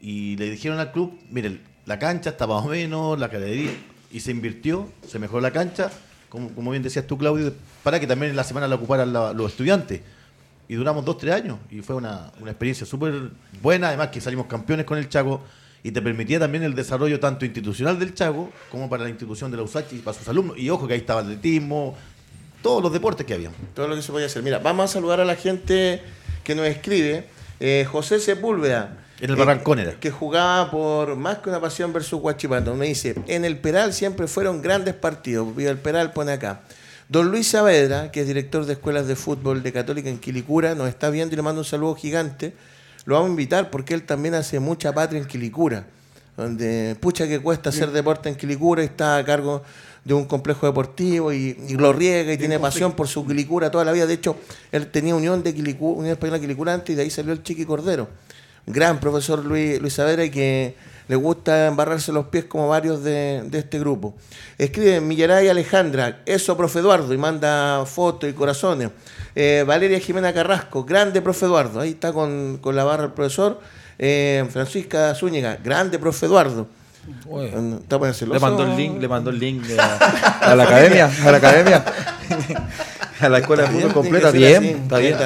[0.00, 3.70] Y le dijeron al club, miren, la cancha está más o menos, la galería,
[4.10, 5.90] y se invirtió, se mejoró la cancha,
[6.28, 9.50] como, como bien decías tú, Claudio, para que también en la semana la ocuparan los
[9.50, 10.00] estudiantes.
[10.68, 14.46] Y duramos dos, tres años, y fue una, una experiencia súper buena, además que salimos
[14.46, 15.42] campeones con el Chaco,
[15.82, 19.56] y te permitía también el desarrollo tanto institucional del Chaco, como para la institución de
[19.56, 20.58] la USACH y para sus alumnos.
[20.58, 21.96] Y ojo que ahí estaba atletismo,
[22.62, 23.52] todos los deportes que habían.
[23.74, 24.42] todo lo que se podía hacer.
[24.42, 26.02] Mira, vamos a saludar a la gente
[26.44, 27.26] que nos escribe.
[27.58, 28.98] Eh, José Sepúlveda.
[29.20, 29.92] En el Barrancón era.
[30.00, 32.74] Que jugaba por más que una pasión versus Guachipato.
[32.74, 35.54] Me dice, en el Peral siempre fueron grandes partidos.
[35.54, 36.62] Viva el Peral pone acá.
[37.08, 40.88] Don Luis Saavedra, que es director de escuelas de fútbol de Católica en Quilicura, nos
[40.88, 42.54] está viendo y le mando un saludo gigante.
[43.04, 45.86] Lo vamos a invitar porque él también hace mucha patria en Quilicura.
[46.36, 49.62] Donde, pucha que cuesta hacer deporte en Quilicura y está a cargo
[50.04, 53.84] de un complejo deportivo y, y lo riega y tiene pasión por su Quilicura toda
[53.84, 54.06] la vida.
[54.06, 54.36] De hecho,
[54.72, 57.66] él tenía Unión de Quilicura, Unión Española Quilicura antes y de ahí salió el Chiqui
[57.66, 58.08] Cordero.
[58.66, 60.74] Gran profesor Luis, Luis Saavedra y que
[61.10, 64.14] le gusta embarrarse los pies como varios de, de este grupo.
[64.58, 68.90] Escribe Millaray Alejandra, eso, profe Eduardo, y manda fotos y corazones.
[69.34, 73.60] Eh, Valeria Jimena Carrasco, grande, profe Eduardo, ahí está con, con la barra el profesor.
[73.98, 76.68] Eh, Francisca Zúñiga, grande, profe Eduardo.
[77.28, 77.48] Oye.
[77.48, 79.96] ¿Está poniendo Le mandó el link, le mandó el link a,
[80.52, 81.84] a la academia, a la academia,
[83.20, 85.16] a la escuela de Está bien, fútbol completa, ser bien, está bien.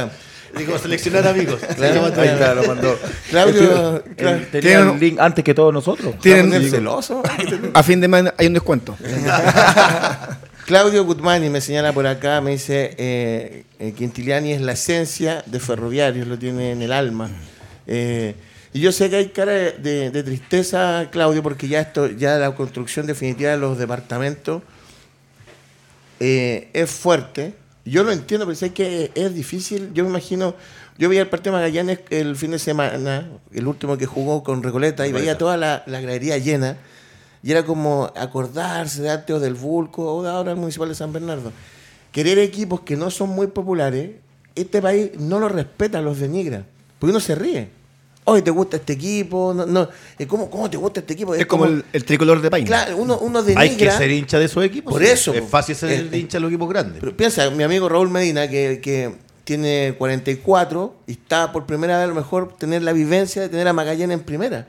[0.57, 1.61] Digo, seleccionar amigos.
[1.77, 2.99] Claro, Ahí está, lo mandó.
[3.31, 6.19] Claudio, Él claro, tenía tiene- el link antes que todos nosotros.
[6.21, 7.23] Tienen- ¿está poniendo celoso?
[7.75, 8.97] A fin de mes hay un descuento.
[10.67, 15.61] Claudio Gutmani me señala por acá, me dice eh, eh, Quintiliani es la esencia de
[15.61, 17.31] Ferroviarios, lo tiene en el alma.
[17.87, 18.35] Eh,
[18.73, 22.37] y yo sé que hay cara de, de- de tristeza, Claudio, porque ya esto, ya
[22.39, 24.63] la construcción definitiva de los departamentos
[26.21, 27.53] eh, es fuerte.
[27.85, 29.93] Yo lo entiendo, pero sé que es difícil.
[29.93, 30.55] Yo me imagino,
[30.99, 34.63] yo veía el partido de Magallanes el fin de semana, el último que jugó con
[34.63, 36.79] Recoleta, y veía toda la, la gradería llena.
[37.43, 41.13] Y era como acordarse de Arteo del Vulco o de ahora el Municipal de San
[41.13, 41.53] Bernardo.
[42.11, 44.13] Querer equipos que no son muy populares,
[44.55, 46.65] este país no lo respeta, los denigra.
[46.99, 47.69] Porque uno se ríe.
[48.27, 49.53] Oye, ¿te gusta este equipo?
[49.55, 49.89] No, no.
[50.19, 51.35] eh, ¿Cómo, ¿Cómo te gusta este equipo?
[51.35, 52.65] Es como el, el tricolor de país.
[52.65, 53.63] Claro, uno, uno denigra.
[53.63, 54.93] Hay que ser hincha de esos equipos.
[54.93, 55.09] Por sí.
[55.11, 57.01] eso, Es fácil ser Eh, hincha de los equipos grandes.
[57.01, 59.13] Pero piensa, mi amigo Raúl Medina, que, que
[59.45, 63.69] tiene 44 y está por primera vez a lo mejor tener la vivencia de tener
[63.69, 64.69] a Magallanes en primera.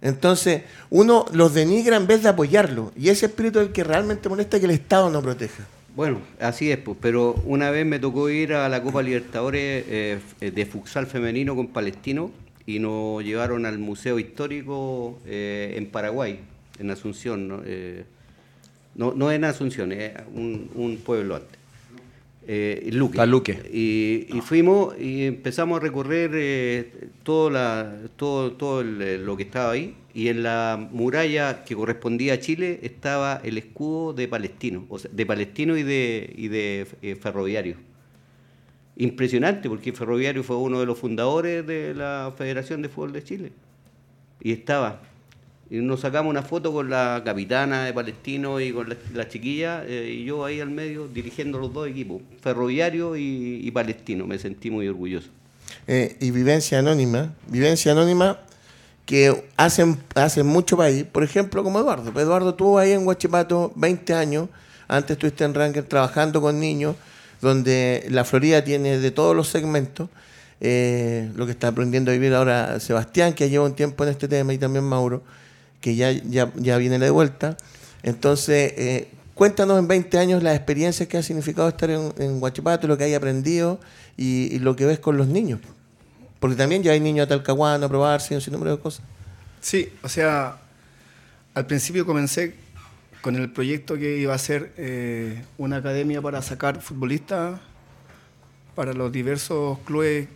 [0.00, 2.92] Entonces, uno los denigra en vez de apoyarlo.
[2.96, 5.64] Y ese espíritu es el que realmente molesta que el Estado no proteja.
[5.96, 10.18] Bueno, así es, pues, pero una vez me tocó ir a la Copa Libertadores eh,
[10.40, 12.30] de futsal femenino con Palestino
[12.66, 16.40] y nos llevaron al Museo Histórico eh, en Paraguay,
[16.78, 17.48] en Asunción.
[17.48, 17.62] ¿no?
[17.64, 18.04] Eh,
[18.94, 21.58] no, no en Asunción, es un, un pueblo antes.
[22.46, 23.16] Eh, Luque.
[23.72, 26.90] Y, y fuimos y empezamos a recorrer eh,
[27.22, 29.94] todo, la, todo, todo el- eh, lo que estaba ahí.
[30.12, 35.10] Y en la muralla que correspondía a Chile estaba el escudo de Palestino, o sea,
[35.12, 37.76] de Palestino y de, y de eh, Ferroviario.
[38.96, 43.52] Impresionante, porque Ferroviario fue uno de los fundadores de la Federación de Fútbol de Chile.
[44.40, 45.00] Y estaba.
[45.70, 49.84] Y nos sacamos una foto con la capitana de Palestino y con la, la chiquilla,
[49.86, 54.26] eh, y yo ahí al medio dirigiendo los dos equipos, Ferroviario y, Palestino.
[54.26, 55.28] Me sentí muy orgulloso.
[55.86, 58.38] Eh, y vivencia anónima, vivencia anónima
[59.06, 62.18] que hacen, hacen mucho país, por ejemplo, como Eduardo.
[62.20, 64.48] Eduardo tuvo ahí en Huachipato 20 años,
[64.86, 66.96] Antes estuviste en Ranger trabajando con niños,
[67.44, 70.08] donde la Florida tiene de todos los segmentos.
[70.60, 74.28] Eh, lo que está aprendiendo a vivir ahora Sebastián, que lleva un tiempo en este
[74.28, 75.22] tema, y también Mauro,
[75.80, 77.56] que ya, ya, ya viene de vuelta.
[78.02, 82.86] Entonces, eh, cuéntanos en 20 años las experiencias que ha significado estar en, en Huachipato,
[82.88, 83.78] lo que hay aprendido
[84.16, 85.60] y, y lo que ves con los niños.
[86.40, 89.04] Porque también ya hay niños a Talcahuano a probarse, un sinnúmero de cosas.
[89.60, 90.56] Sí, o sea,
[91.54, 92.63] al principio comencé
[93.24, 97.58] con el proyecto que iba a ser eh, una academia para sacar futbolistas
[98.74, 100.28] para los diversos clubes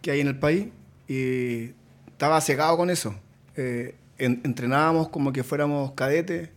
[0.00, 0.68] que hay en el país
[1.08, 1.72] y
[2.06, 3.14] estaba cegado con eso.
[3.54, 6.48] Eh, en- entrenábamos como que fuéramos cadetes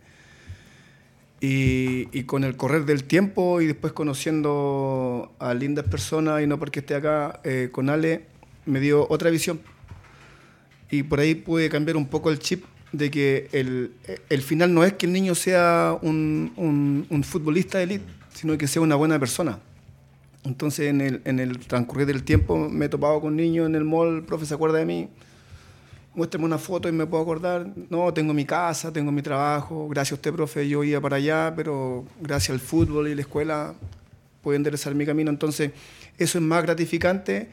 [1.42, 6.58] y, y con el correr del tiempo y después conociendo a lindas personas y no
[6.58, 8.24] porque esté acá eh, con Ale,
[8.64, 9.60] me dio otra visión
[10.90, 12.64] y por ahí pude cambiar un poco el chip
[12.96, 13.92] de que el,
[14.28, 18.04] el final no es que el niño sea un, un- un futbolista de élite,
[18.34, 19.58] sino que sea una buena persona.
[20.44, 23.84] Entonces, en el, en el transcurrir del tiempo, me he topado con niños en el
[23.84, 25.08] mall, profe, ¿se acuerda de mí?
[26.14, 27.66] Muéstrame una foto y me puedo acordar.
[27.90, 29.88] No, tengo mi casa, tengo mi trabajo.
[29.88, 33.74] Gracias a usted, profe, yo iba para allá, pero gracias al fútbol y la escuela
[34.42, 35.30] pude enderezar mi camino.
[35.30, 35.72] Entonces,
[36.16, 37.48] eso es más gratificante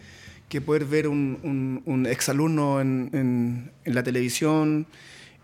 [0.47, 4.85] que poder ver un, un, un exalumno en, en, en la televisión.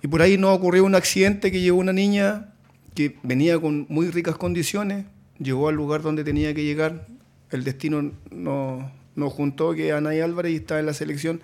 [0.02, 2.54] Y por ahí nos ocurrió un accidente que llegó una niña
[2.96, 5.06] que venía con muy ricas condiciones,
[5.40, 7.08] llegó al lugar donde tenía que llegar,
[7.52, 8.84] el destino nos
[9.16, 11.42] no juntó que Anay Álvarez está en la selección.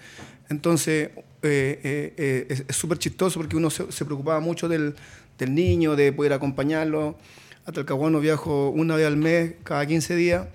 [0.50, 1.10] Entonces,
[1.42, 2.14] eh, eh,
[2.50, 4.96] eh, es súper chistoso porque uno se, preocupaba mucho del,
[5.40, 7.18] niño, de poder acompañarlo.
[7.66, 10.48] A Talcahuano viajo una vez al mes, cada 15 días.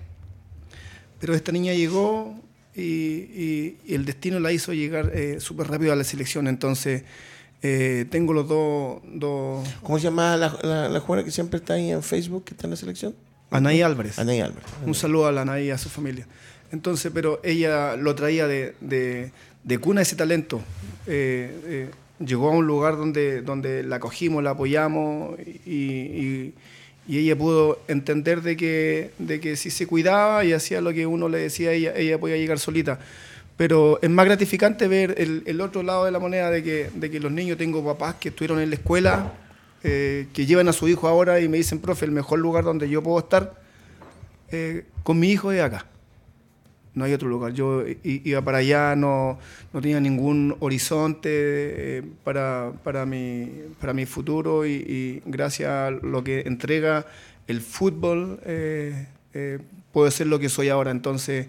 [1.19, 2.41] Pero esta niña llegó
[2.75, 6.47] y, y- y el destino la hizo llegar eh, súper rápido a la selección.
[6.47, 7.03] Entonces,
[7.63, 9.67] eh, tengo los dos, dos...
[9.83, 12.67] ¿Cómo se llama la, la, la jugadora que siempre está ahí en Facebook, que está
[12.67, 13.15] en la selección?
[13.51, 14.17] Anaí Álvarez.
[14.17, 14.65] Anaí Álvarez.
[14.85, 16.27] Un saludo a la Anaí y a su familia.
[16.71, 19.31] Entonces, pero ella lo traía de, de-
[19.63, 20.61] de cuna ese talento.
[21.05, 21.89] Eh, eh,
[22.25, 26.53] llegó a un lugar donde, donde la acogimos, la apoyamos y, y-
[27.07, 31.05] y ella pudo entender de que, de que si se cuidaba y hacía lo que
[31.07, 32.99] uno le decía, ella, ella podía llegar solita.
[33.61, 37.19] Pero es más gratificante ver el, otro lado de la moneda de que, de que
[37.19, 39.33] los niños, tengo papás que estuvieron en la escuela,
[39.83, 42.89] eh, que llevan a su hijo ahora y me dicen, profe, el mejor lugar donde
[42.89, 43.61] yo puedo estar
[44.49, 45.85] eh, con mi hijo es acá.
[46.95, 47.53] No hay otro lugar.
[47.53, 49.37] Yo iba para allá, no,
[49.71, 53.47] no tenía ningún horizonte eh, para, para, mi,
[53.79, 57.05] para mi futuro y, y gracias a lo que entrega
[57.45, 58.39] el fútbol
[59.91, 60.89] puedo ser lo que soy ahora.
[60.89, 61.45] Entonces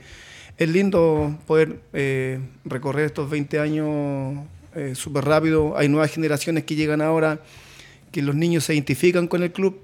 [0.58, 5.76] es lindo poder eh, recorrer estos 20 años eh, súper rápido.
[5.76, 7.40] Hay nuevas generaciones que llegan ahora,
[8.10, 9.80] que los niños se identifican con el club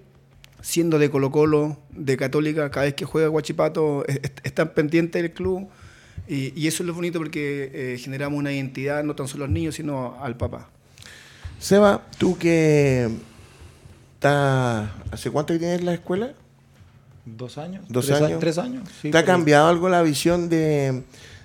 [0.61, 5.23] siendo de Colo Colo, de Católica, cada vez que juega Guachipato es- es- están pendientes
[5.23, 5.69] del club
[6.27, 9.73] y, eso es lo bonito porque eh, generamos una identidad no tan solo al niño
[9.73, 10.69] sino al papá.
[11.59, 13.09] Seba, tú que
[14.15, 14.91] estás...
[15.11, 16.35] ¿Hace cuánto que tienes la escuela?
[17.37, 17.85] ¿Dos años?
[17.88, 18.41] ¿Dos ¿Tres a- años?
[18.41, 18.88] ¿Tres años?
[19.01, 21.03] Sí, ¿Te ha cambiado algo la visión de,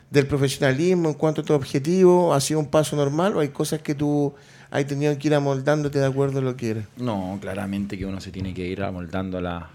[0.10, 2.34] del profesionalismo en cuanto a tu objetivo?
[2.34, 4.34] ¿Ha sido un paso normal o hay cosas que tú
[4.72, 6.86] has tenido que ir amoldándote de acuerdo a lo que eres?
[6.98, 9.70] No, claramente que uno se tiene que ir amoldando a, la,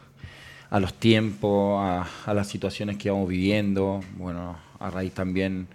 [0.71, 4.01] a los tiempos, a, a las situaciones que vamos viviendo.
[4.17, 5.69] Bueno, a raíz también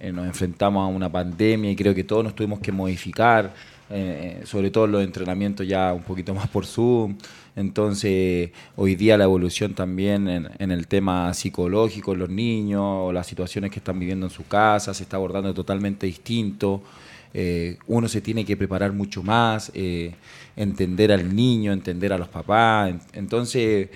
[0.00, 3.52] eh, nos enfrentamos a una pandemia y creo que todos nos tuvimos que modificar,
[3.88, 7.16] eh, sobre todo los entrenamientos ya un poquito más por Zoom.
[7.56, 13.26] Entonces, hoy día la evolución también en, en el tema psicológico los niños, o las
[13.26, 16.82] situaciones que están viviendo en su casa, se está abordando totalmente distinto.
[17.34, 20.12] Eh, uno se tiene que preparar mucho más, eh,
[20.56, 22.90] entender al niño, entender a los papás.
[22.90, 23.88] En- Entonces,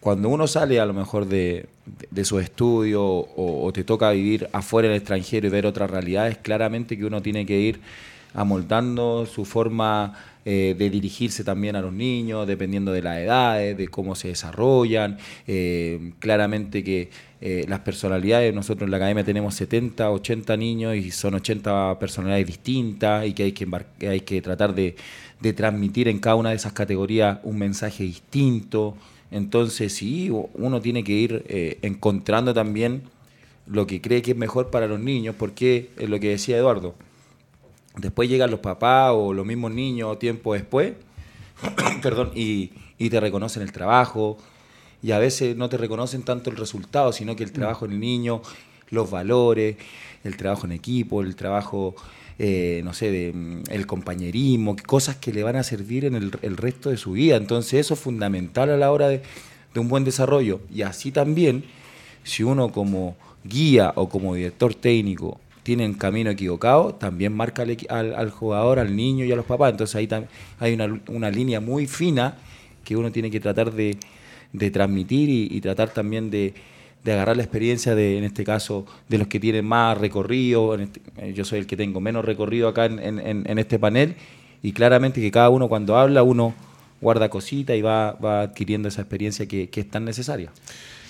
[0.00, 4.10] cuando uno sale a lo mejor de, de, de su estudio o, o te toca
[4.12, 7.80] vivir afuera en el extranjero y ver otras realidades, claramente que uno tiene que ir
[8.34, 10.14] amoldando su forma
[10.48, 15.18] eh, de dirigirse también a los niños, dependiendo de las edades, de cómo se desarrollan.
[15.48, 17.10] Eh, claramente que
[17.40, 22.46] eh, las personalidades, nosotros en la academia tenemos 70, 80 niños y son 80 personalidades
[22.46, 24.94] distintas y que hay que, tratar de,
[25.56, 28.96] transmitir en cada una de esas categorías un mensaje distinto.
[29.32, 33.02] Entonces, sí, uno tiene que ir encontrando también
[33.66, 36.94] lo que cree que es mejor para los niños, porque es lo que decía Eduardo.
[37.96, 40.94] Después llegan los papás o los mismos niños tiempo después,
[42.02, 44.36] perdón, y, y te reconocen el trabajo,
[45.02, 48.00] y a veces no te reconocen tanto el resultado, sino que el trabajo en el
[48.00, 48.42] niño,
[48.90, 49.76] los valores,
[50.24, 51.94] el trabajo en equipo, el trabajo
[52.38, 56.32] eh, no sé, de, mm, el compañerismo, cosas que le van a servir en el,
[56.42, 57.36] el resto de su vida.
[57.36, 59.22] Entonces eso es fundamental a la hora de,
[59.72, 60.60] de un buen desarrollo.
[60.72, 61.64] Y así también,
[62.24, 68.14] si uno como guía o como director técnico tienen camino equivocado, también marca al, al-
[68.14, 69.72] al jugador, al niño y a los papás.
[69.72, 70.08] Entonces ahí
[70.60, 72.36] hay una, una línea muy fina
[72.84, 73.98] que uno tiene que tratar de,
[74.70, 76.54] transmitir y, tratar también de,
[77.04, 80.74] agarrar la experiencia de, en este caso, de los que tienen más recorrido.
[80.76, 83.78] en este- eh, yo soy el que tengo menos recorrido acá en, en- en- este
[83.80, 84.14] panel
[84.62, 86.54] y claramente que cada uno cuando habla, uno
[87.00, 90.50] guarda cositas y va, va adquiriendo esa experiencia que, que es tan necesaria.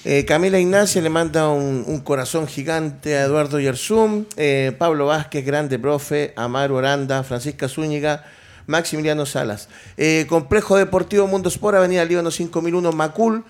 [0.08, 5.80] Eh, Camila Ignacia le manda un, corazón gigante a Eduardo Yersum, eh, Pablo Vázquez, grande
[5.80, 8.24] profe, Amaro Oranda, Francisca Zúñiga,
[8.68, 9.68] Maximiliano Salas.
[9.96, 13.44] Eh, Complejo Deportivo Mundo Sport, Avenida Líbano 5001, Macul,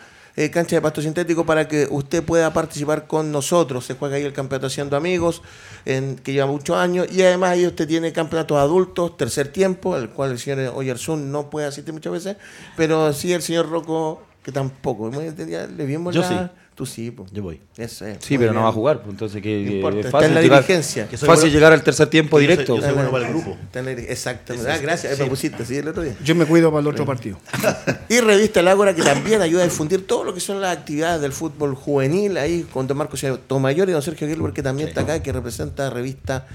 [0.51, 3.85] cancha de pasto sintético para que usted pueda participar con nosotros.
[3.85, 5.43] Se juega ahí el campeonato Haciendo Amigos,
[5.85, 10.09] en- que lleva muchos años, y además ahí usted tiene campeonatos adultos, tercer tiempo, al
[10.09, 12.37] cual el señor Oyarzún no puede asistir muchas veces,
[12.79, 15.11] pero sí el señor Rocco, que tampoco.
[15.11, 16.37] Ya Le vimos Yo la- sí.
[16.77, 17.33] Tú sí, pues.
[17.33, 17.59] Yo voy.
[17.79, 18.19] Eso es.
[18.21, 20.43] Sí, pero no va a jugar, pues, entonces que No es está fácil, en la
[20.43, 21.09] llegar, dirigencia.
[21.09, 22.77] Que fácil bueno- llegar al tercer tiempo que yo soy- directo.
[22.77, 23.57] yo soy bueno para el grupo.
[23.63, 24.71] Está en la dir- Exactamente.
[24.71, 26.15] Ah, gracias, me pusiste así el otro día.
[26.23, 27.39] Yo me cuido para el otro partido.
[28.11, 31.21] Y Revista El Ágora, que también ayuda a difundir todo lo que son las actividades
[31.23, 35.01] del fútbol juvenil, ahí con don Marcos Tomayor y don Sergio Gilbert, que también está
[35.01, 36.47] acá, que representa a Revista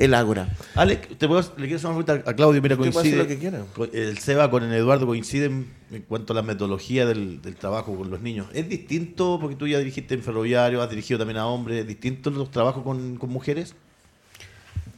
[0.00, 0.48] El Ágora.
[0.76, 2.62] Alex, ¿te puedo, le quiero hacer una pregunta a Claudio.
[2.62, 3.22] Mira, Usted puede hacer coincide.
[3.22, 4.08] lo que quiera.
[4.08, 8.10] El Seba con el Eduardo coinciden en cuanto a la metodología del, del trabajo con
[8.10, 8.46] los niños.
[8.54, 12.30] ¿Es distinto, porque tú ya dirigiste en ferroviario, has dirigido también a hombres, ¿es distinto
[12.30, 13.74] los trabajos con, con mujeres?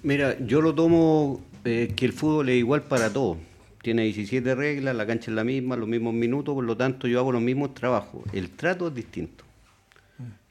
[0.05, 3.39] Mira, yo lo tomo eh, que el fútbol es igual para todos.
[3.83, 7.19] Tiene 17 reglas, la cancha es la misma, los mismos minutos, por lo tanto yo
[7.19, 8.23] hago los mismos trabajos.
[8.33, 9.43] El trato es distinto.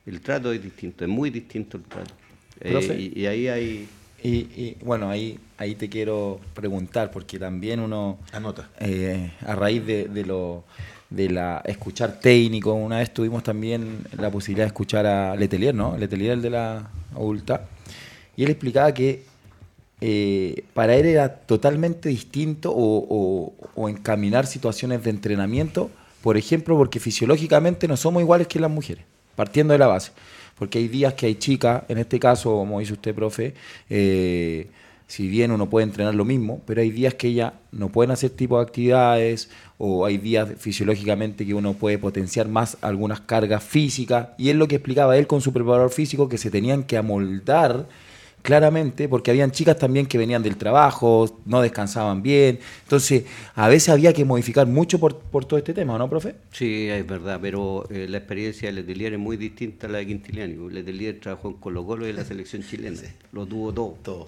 [0.06, 2.14] El trato es distinto, es muy distinto el trato.
[2.60, 3.88] Eh, y, y ahí hay...
[4.24, 8.70] Y, y, bueno, ahí, ahí te quiero preguntar, porque también uno, Anota.
[8.80, 10.64] eh, a raíz de, de lo
[11.10, 15.98] de la escuchar técnico, una vez tuvimos también la posibilidad de escuchar a Letelier, ¿no?
[15.98, 17.68] Letelier, el de la adulta,
[18.38, 19.24] y él explicaba que
[20.00, 25.90] eh, para él era totalmente distinto o, o- o encaminar situaciones de entrenamiento,
[26.22, 29.04] por ejemplo, porque fisiológicamente no somos iguales que las mujeres,
[29.36, 30.12] partiendo de la base.
[30.62, 33.56] Porque hay días que hay chicas, en este caso, como dice usted, profe,
[33.90, 34.68] eh,
[35.08, 38.30] si bien uno puede entrenar lo mismo, pero hay días que ella no pueden hacer
[38.30, 39.50] tipo de actividades
[39.80, 44.28] o hay días fisiológicamente que uno puede potenciar más algunas cargas físicas.
[44.38, 47.88] Y es lo que explicaba él con su preparador físico que se tenían que amoldar
[48.42, 53.24] claramente porque habían chicas también que venían del trabajo, no descansaban bien, entonces
[53.56, 56.36] a veces había que modificar mucho por, por todo este tema, ¿no, profe?
[56.52, 60.08] Sí, es verdad, pero eh, la experiencia de Letelier es muy distinta a la de
[60.08, 60.70] Quintiliani.
[60.70, 63.00] Letelier trabajó en Colo Colo y en la selección chilena,
[63.32, 63.98] lo tuvo todo.
[64.04, 64.28] Todo.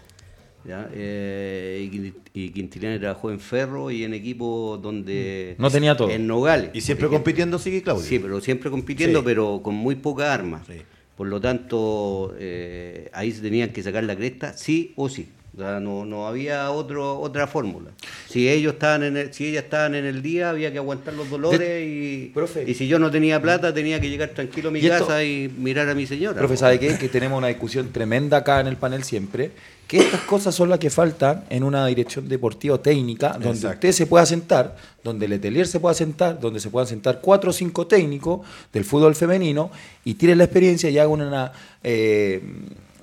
[0.65, 0.87] ¿ya?
[0.93, 5.55] Eh, y Quin- y Quintiliani trabajó en Ferro y en equipos donde...
[5.57, 6.09] No tenía todo.
[6.09, 6.69] En Nogales.
[6.73, 8.03] Y siempre compitiendo sigue Claudio.
[8.03, 9.25] Sí, pero siempre compitiendo, Sí.
[9.25, 10.61] pero con muy pocas armas.
[10.67, 10.75] Sí.
[11.17, 15.27] Por lo tanto, eh, ahí se tenían que sacar la cresta, sí o sí.
[15.55, 17.91] O sea, no, no había otro, otra fórmula.
[18.27, 21.29] Si ellos estaban en el, si ellas estaban en el día, había que aguantar los
[21.29, 22.63] dolores y, Profe.
[22.67, 25.23] y si yo no tenía plata, tenía que llegar tranquilo a mi Y esto- casa
[25.23, 26.39] y mirar a mi señora.
[26.39, 26.97] Profe, ¿sabe qué?
[26.97, 29.51] Que tenemos una discusión tremenda acá en el panel siempre,
[29.87, 33.75] que estas cosas son las que faltan en una dirección deportiva o técnica, donde Exacto.
[33.75, 37.49] usted se pueda sentar, donde el Letelier se pueda sentar, donde se puedan sentar cuatro
[37.49, 39.71] o cinco técnicos del fútbol femenino
[40.05, 41.51] y tiren la experiencia y hagan una,
[41.83, 42.41] eh,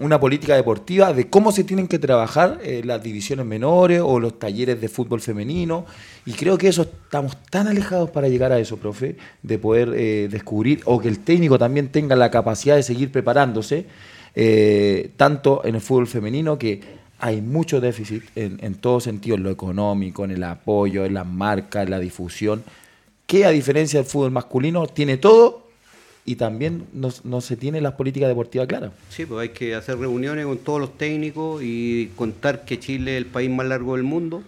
[0.01, 4.39] una política deportiva de cómo se tienen que trabajar eh, las divisiones menores o los
[4.39, 5.85] talleres de fútbol femenino.
[6.25, 10.29] Y creo que eso estamos tan alejados para llegar a eso, profe, de poder eh,
[10.31, 13.87] descubrir o que el técnico también tenga la capacidad de seguir preparándose,
[14.35, 16.81] eh, tanto en el fútbol femenino que
[17.19, 21.27] hay mucho déficit en, en todo sentido, en lo económico, en el apoyo, en las
[21.27, 22.63] marcas, en la difusión,
[23.27, 25.71] que a diferencia del fútbol masculino tiene todo
[26.25, 28.93] y también no, se tiene las políticas deportivas claras.
[29.09, 33.19] Sí, pues hay que hacer reuniones con todos los técnicos y contar que Chile es
[33.19, 34.43] el país más largo del mundo,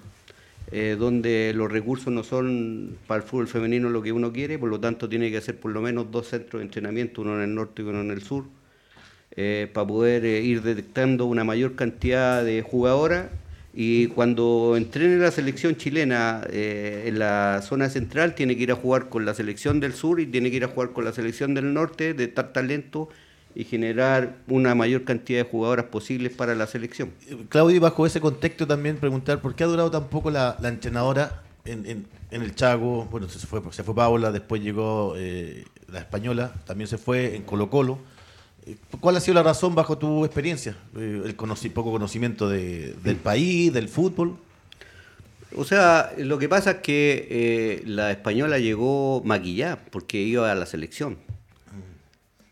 [0.71, 4.69] eh, donde los recursos no son para el fútbol femenino lo que uno quiere, por
[4.69, 7.55] lo tanto tiene que hacer por lo menos dos centros de entrenamiento, uno en el
[7.55, 8.45] norte y uno en el sur,
[9.37, 13.29] eh, para poder eh, ir detectando una mayor cantidad de jugadoras
[13.75, 18.75] y cuando entrene la selección chilena eh, en la zona central tiene que ir a
[18.75, 21.55] jugar con la selección del sur y tiene que ir a jugar con la selección
[21.55, 23.09] del norte de tal talento
[23.55, 27.11] y generar una mayor cantidad de jugadoras posibles para la selección.
[27.49, 32.07] Claudio, bajo ese contexto también preguntar por qué ha durado tan poco la, entrenadora en,
[32.31, 33.09] el Chaco.
[33.11, 37.43] Bueno, se fue, se fue Paola, después llegó eh, la española, también se fue en
[37.43, 37.99] Colo Colo.
[38.67, 40.77] Eh, ¿Cuál ha sido la razón bajo tu experiencia?
[40.97, 44.37] Eh, el poco conocimiento de- del país, del fútbol.
[45.57, 50.55] O sea, lo que pasa es que eh, la española llegó maquillada porque iba a
[50.55, 51.19] la selección.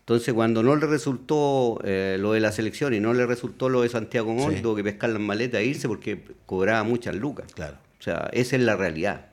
[0.01, 3.81] Entonces, cuando no le resultó eh, lo de la selección y no le resultó lo
[3.81, 4.61] de Santiago Mont, Sí.
[4.61, 7.47] tuvo que pescar las maletas e irse porque cobraba muchas lucas.
[7.53, 7.77] Claro.
[7.99, 9.27] O sea, esa es la realidad.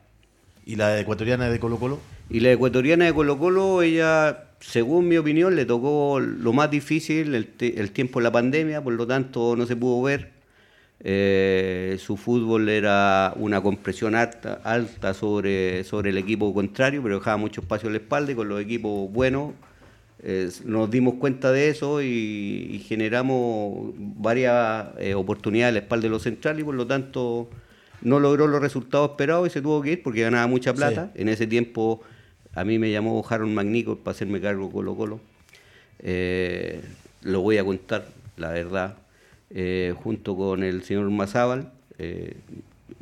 [0.65, 1.99] ¿Y la ecuatoriana de Colo Colo?
[2.29, 7.35] Y la ecuatoriana de Colo Colo, ella, según mi opinión, le tocó lo más difícil
[7.35, 10.31] el, el tiempo de la pandemia, por lo tanto no se pudo ver.
[11.01, 17.37] Eh, su fútbol era una compresión alta, alta sobre, sobre el equipo contrario, pero dejaba
[17.37, 19.53] mucho espacio en la espalda y con los equipos buenos
[20.21, 26.03] eh, nos dimos cuenta de eso y, y generamos varias eh, oportunidades en la espalda
[26.03, 27.49] de los centrales y por lo tanto
[28.01, 31.11] no logró los resultados esperados y se tuvo que ir porque ganaba mucha plata.
[31.15, 32.01] En ese tiempo
[32.59, 35.19] a mí me llamó Harold Magnico para hacerme cargo Colo Colo.
[35.99, 36.81] Eh,
[37.23, 38.05] lo voy a contar,
[38.37, 38.95] la verdad.
[39.49, 42.33] Eh, junto con el señor Mazábal, eh,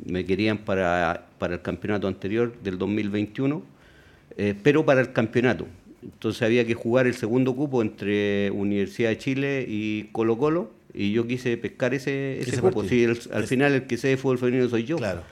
[0.04, 3.62] me querían para, para el campeonato anterior del 2021,
[4.36, 5.66] eh, pero para el campeonato.
[6.02, 11.12] Entonces había que jugar el segundo cupo entre Universidad de Chile y Colo Colo, y
[11.12, 12.62] yo quise pescar ese, cupo.
[12.82, 12.88] partido.
[12.88, 14.96] Sí, el- al Es- final el que sé de fútbol femenino soy yo.
[14.96, 15.22] Claro.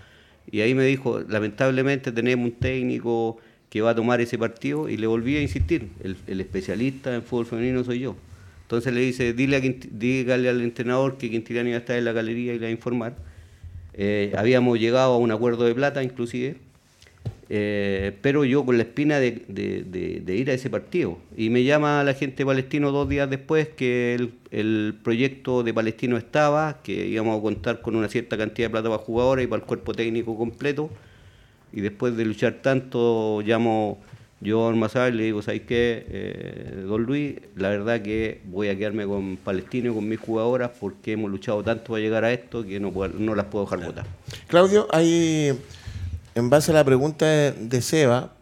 [0.50, 3.38] Y ahí me dijo, lamentablemente tenemos un técnico
[3.76, 7.44] que va a tomar ese partido y le volví a insistir, el, especialista en fútbol
[7.44, 8.16] femenino soy yo.
[8.62, 9.60] Entonces le dice, dile
[9.90, 12.70] dígale al entrenador que Quintilani iba a estar en la galería y le va a
[12.70, 13.16] informar.
[13.92, 16.56] Eh, habíamos llegado a un acuerdo de plata inclusive,
[17.50, 21.18] eh, pero yo con la espina de, ir a ese partido.
[21.36, 26.80] Y me llama la gente palestino dos días después que el proyecto de palestino estaba,
[26.82, 29.66] que íbamos a contar con una cierta cantidad de plata para jugadores y para el
[29.66, 30.88] cuerpo técnico completo.
[31.76, 33.98] Y después de luchar tanto, llamo
[34.40, 37.36] yo a Ormazal y le digo, ¿sabes qué, eh, don Luis?
[37.54, 41.62] La verdad que voy a quedarme con Palestino y con mis jugadoras porque hemos luchado
[41.62, 44.06] tanto para llegar a esto que no, puedo- no las puedo dejar votar.
[44.48, 45.52] Claudio, hay,
[46.34, 48.32] en base a la pregunta de, de Seba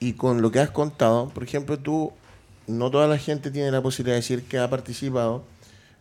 [0.00, 2.12] y con lo que has contado, por ejemplo, tú,
[2.66, 5.44] no toda la gente tiene la posibilidad de decir que ha participado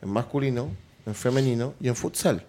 [0.02, 0.70] en masculino,
[1.06, 2.44] en femenino y en futsal.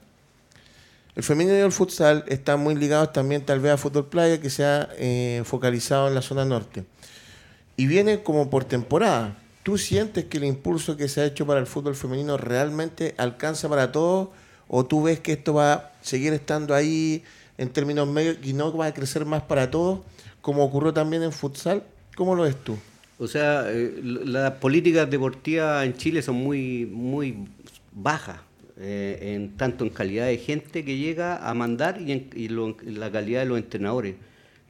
[1.14, 4.48] El femenino y el futsal están muy ligados también tal vez a fútbol playa que
[4.48, 6.84] se ha eh, focalizado en la zona norte.
[7.76, 9.36] Y viene como por temporada.
[9.62, 13.68] ¿Tú sientes que el impulso que se ha hecho para el fútbol femenino realmente alcanza
[13.68, 14.30] para todos?
[14.68, 17.22] ¿O tú ves que esto va a seguir estando ahí
[17.58, 20.00] en términos medios y no va a crecer más para todos,
[20.40, 21.82] como ocurrió también en futsal?
[22.16, 22.78] ¿Cómo lo ves tú?
[23.18, 27.46] O sea, eh, las políticas deportivas en Chile son muy, muy
[27.92, 28.38] bajas,
[28.84, 33.40] eh, en tanto en calidad de gente que llega a mandar y en, la calidad
[33.40, 34.16] de los entrenadores.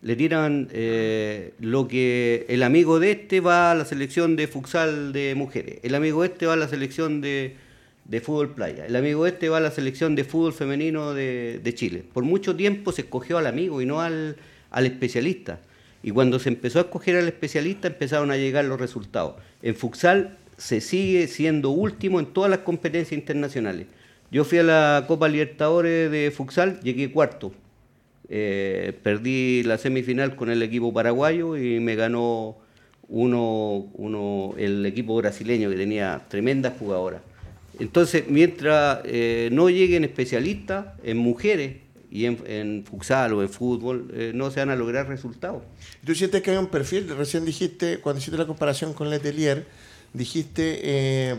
[0.02, 5.14] Le tiran eh, lo que el amigo de este va a la selección de futsal
[5.14, 7.56] de mujeres, el amigo de este va a la selección de,
[8.04, 11.58] de fútbol playa, el amigo de este va a la selección de fútbol femenino de,
[11.62, 12.04] de Chile.
[12.12, 14.36] Por mucho tiempo se escogió al amigo y no al,
[14.70, 15.60] al especialista.
[16.02, 19.36] Y cuando se empezó a escoger al especialista empezaron a llegar los resultados.
[19.62, 23.86] En futsal se sigue siendo último en todas las competencias internacionales.
[24.33, 27.53] Yo fui a la Copa Libertadores de futsal, llegué cuarto.
[28.30, 32.57] Eh, perdí la semifinal con el equipo paraguayo y me ganó
[33.09, 37.20] uno, el equipo brasileño que tenía tremendas jugadoras.
[37.78, 41.76] Entonces, mientras eh, no lleguen especialistas en mujeres
[42.11, 45.62] y en, futsal o en fútbol, eh, no se van a lograr resultados.
[46.07, 47.07] ¿Tú sientes que hay un perfil?
[47.18, 49.66] Recién dijiste, cuando hiciste la comparación con Letelier,
[50.14, 51.39] dijiste,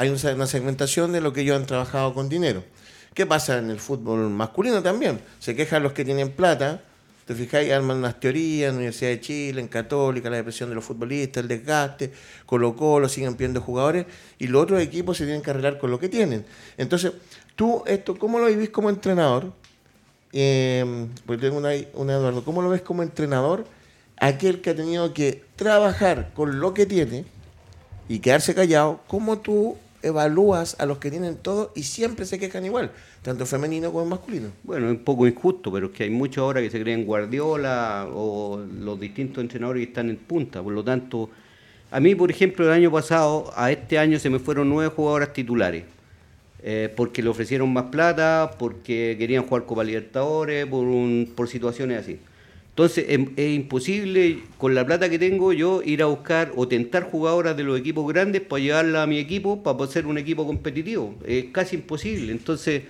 [0.00, 2.64] hay un- una segmentación de lo que ellos han trabajado con dinero.
[3.12, 5.20] ¿Qué pasa en el fútbol masculino también?
[5.40, 6.80] Se quejan los que tienen plata,
[7.26, 10.74] te fijáis, arman unas teorías en la Universidad de Chile, en Católica, la depresión de
[10.74, 12.12] los futbolistas, el desgaste,
[12.46, 14.06] Colo Colo, siguen pidiendo jugadores,
[14.38, 16.46] y los otros equipos se tienen que arreglar con lo que tienen.
[16.78, 17.12] Entonces,
[17.54, 19.52] tú, esto, ¿cómo lo vivís como entrenador?
[20.32, 23.66] Eh, porque tengo una, una Eduardo, ¿cómo lo ves como entrenador?
[24.16, 27.26] Aquel que ha tenido que trabajar con lo que tiene
[28.08, 32.64] y quedarse callado, ¿cómo tú evalúas a los que tienen todo y siempre se quejan
[32.64, 32.92] igual,
[33.22, 34.48] tanto femenino como masculino?
[34.62, 38.08] Bueno, es un poco injusto, pero es que hay muchos ahora que se creen Guardiola
[38.12, 40.62] o los distintos entrenadores que están en punta.
[40.62, 41.30] Por lo tanto,
[41.90, 45.32] a mí, por ejemplo, el año pasado, a este año se me fueron nueve jugadoras
[45.32, 45.84] titulares.
[46.62, 52.00] eh, porque le ofrecieron más plata, porque querían jugar Copa Libertadores, por, un, por situaciones
[52.00, 52.20] así.
[52.70, 57.02] Entonces es, es imposible con la plata que tengo yo ir a buscar o tentar
[57.10, 60.46] jugadoras de los equipos grandes para llevarla a mi equipo para poder ser un equipo
[60.46, 61.14] competitivo.
[61.26, 62.32] Es casi imposible.
[62.32, 62.84] Entonces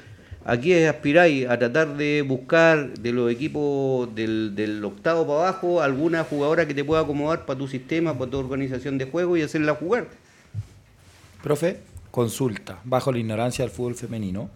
[0.45, 6.25] aquí aspiráis a tratar de buscar de los equipos del, del octavo para abajo alguna
[6.25, 9.75] jugadora que te pueda acomodar para tu sistema, para tu organización de juego y hacerla
[9.75, 10.09] jugar.
[11.43, 11.79] Profe,
[12.11, 14.51] consulta, bajo la ignorancia del fútbol femenino,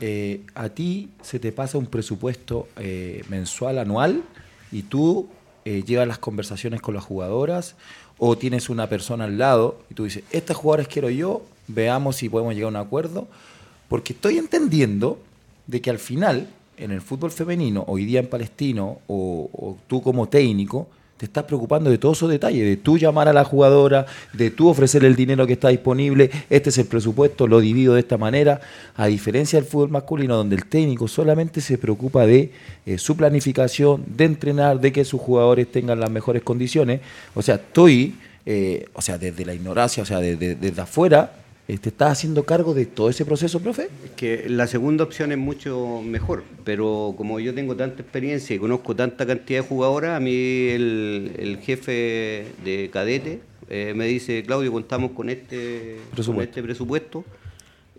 [0.00, 4.22] eh, a ti se te pasa un presupuesto eh, mensual, anual,
[4.72, 5.28] y tú
[5.64, 7.76] eh, llevas las conversaciones con las jugadoras,
[8.18, 12.28] o tienes una persona al lado y tú dices, estas jugadoras quiero yo, veamos si
[12.28, 13.28] podemos llegar a un acuerdo,
[13.88, 15.18] porque estoy entendiendo
[15.66, 20.02] de que al final, en el fútbol femenino, hoy día en Palestino, o, o tú
[20.02, 20.88] como técnico,
[21.20, 24.70] te estás preocupando de todos esos detalles, de tú llamar a la jugadora, de tú
[24.70, 28.62] ofrecerle el dinero que está disponible, este es el presupuesto, lo divido de esta manera,
[28.96, 32.52] a diferencia del fútbol masculino, donde el técnico solamente se preocupa de
[32.86, 37.02] eh, su planificación, de entrenar, de que sus jugadores tengan las mejores condiciones.
[37.34, 38.14] O sea, estoy,
[38.46, 41.34] eh, o sea, desde la ignorancia, o sea, desde, afuera,
[41.66, 43.88] ¿te estás haciendo cargo de todo ese proceso, profe?
[44.16, 48.96] que la segunda opción es mucho mejor, pero como yo tengo tanta experiencia y conozco
[48.96, 54.72] tanta cantidad de jugadoras, a mí el, el jefe de cadete eh, me dice, Claudio,
[54.72, 57.24] contamos con este, con este presupuesto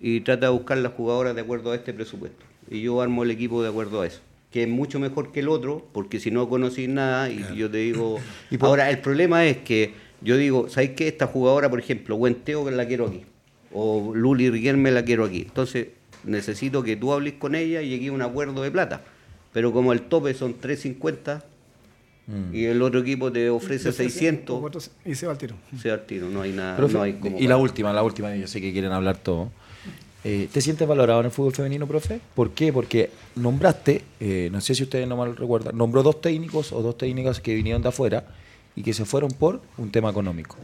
[0.02, 2.44] y trata de buscar las jugadoras de acuerdo a este presupuesto.
[2.70, 4.20] Y yo armo el equipo de acuerdo a eso.
[4.52, 7.78] Que es mucho mejor que el otro, porque si no conocí nada y yo te
[7.78, 8.18] digo...
[8.52, 11.08] Y por- Ahora, el problema es que yo digo, ¿sabes qué?
[11.08, 13.22] Esta jugadora, por ejemplo, Guenteo, que la quiero aquí
[13.74, 15.42] o Luli Riquelme la quiero aquí.
[15.42, 15.88] Entonces,
[16.24, 19.02] necesito que tú hables con ella y llegue a un acuerdo de plata.
[19.54, 21.44] Pero como el tope son 350
[22.54, 25.56] y el otro equipo te ofrece 600, Y se va al tiro.
[25.82, 26.78] se da al tiro, no hay nada.
[26.78, 29.52] Profe, no hay como y la última, la última, yo sé que quieren hablar todo.
[30.24, 32.22] Eh, ¿Te sientes valorado en el fútbol femenino, profe?
[32.36, 32.72] ¿Por qué?
[32.72, 36.98] Porque nombraste, eh, no sé si ustedes no mal recuerdan, nombró dos técnicos o dos
[36.98, 38.24] técnicas que vinieron de afuera
[38.76, 40.56] y que se fueron por un tema económico.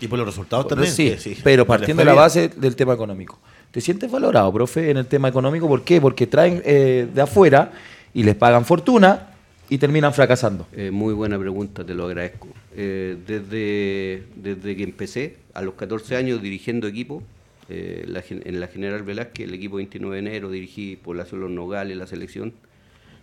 [0.00, 0.92] Y por los resultados también.
[0.92, 3.38] sí, sí, pero partiendo de la base del tema económico.
[3.70, 5.66] ¿Te sientes valorado, profe, en el tema económico?
[5.68, 6.00] ¿Por qué?
[6.00, 7.72] Porque traen eh, de afuera
[8.12, 9.28] y les pagan fortuna
[9.70, 10.66] y terminan fracasando.
[10.72, 12.48] Eh, muy buena pregunta, te lo agradezco.
[12.76, 17.22] Eh, desde, desde que empecé, a los 14 años dirigiendo equipo,
[17.70, 21.50] eh, la gen- en la General Velázquez, el equipo 29 de enero, dirigí Población Los
[21.50, 22.52] Nogales, la selección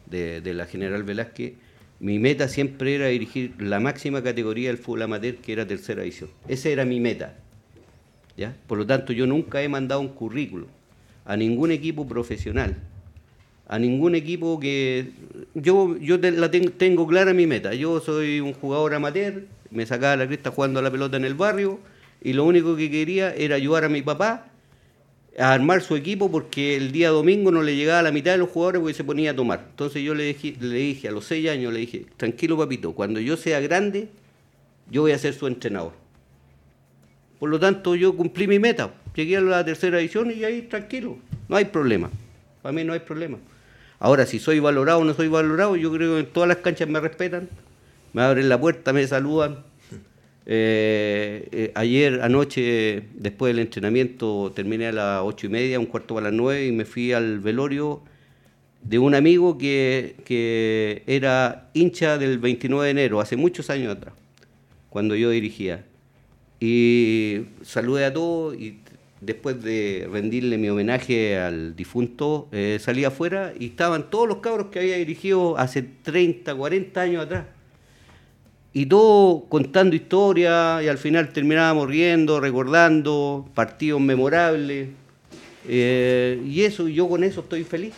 [0.08, 1.54] de, de la General Velázquez.
[2.00, 6.30] Mi meta siempre era dirigir la máxima categoría del fútbol amateur, que era tercera división.
[6.48, 7.36] Esa era mi meta.
[8.38, 8.56] ¿ya?
[8.68, 10.68] Por lo tanto, yo nunca he mandado un currículo
[11.26, 12.76] a ningún equipo profesional
[13.68, 15.12] a ningún equipo que
[15.54, 20.16] yo yo la ten- tengo clara mi meta yo soy un jugador amateur me sacaba
[20.16, 21.80] la cresta jugando a la pelota en el barrio
[22.24, 24.48] y lo único que quería era ayudar a mi papá
[25.40, 28.50] a armar su equipo porque el día domingo no le llegaba la mitad de los
[28.50, 31.50] jugadores porque se ponía a tomar entonces yo le dije, le dije a los seis
[31.50, 34.10] años le dije tranquilo papito cuando yo sea grande
[34.92, 35.94] yo voy a ser su entrenador
[37.40, 38.92] por lo tanto, yo cumplí mi meta.
[39.16, 41.18] Llegué a la tercera edición y ahí tranquilo.
[41.48, 42.10] No hay problema.
[42.62, 43.38] Para mí no hay problema.
[43.98, 46.90] Ahora, si soy valorado o no soy valorado, yo creo que en todas las canchas
[46.90, 47.50] me respetan.
[48.12, 49.64] Me abren la puerta, me saludan.
[50.52, 56.16] Eh, eh, ayer, anoche, después del entrenamiento, terminé a las ocho y media, un cuarto
[56.16, 58.02] para las nueve, y me fui al velorio
[58.82, 64.16] de un amigo que, que era hincha del 29 de enero, hace muchos años atrás,
[64.90, 65.86] cuando yo dirigía.
[66.60, 68.80] Y saludé a todos y
[69.22, 74.70] después de rendirle mi homenaje al difunto, eh, salí afuera y estaban todos los cabros
[74.72, 77.59] que había dirigido hace 30, 40 años atrás.
[78.74, 84.90] Y todos contando historias y al final terminábamos riendo, recordando partidos memorables.
[85.68, 87.94] Eh, y eso, yo con eso estoy feliz.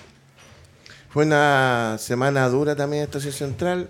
[1.10, 3.90] Fue una semana dura también esta Estación Central.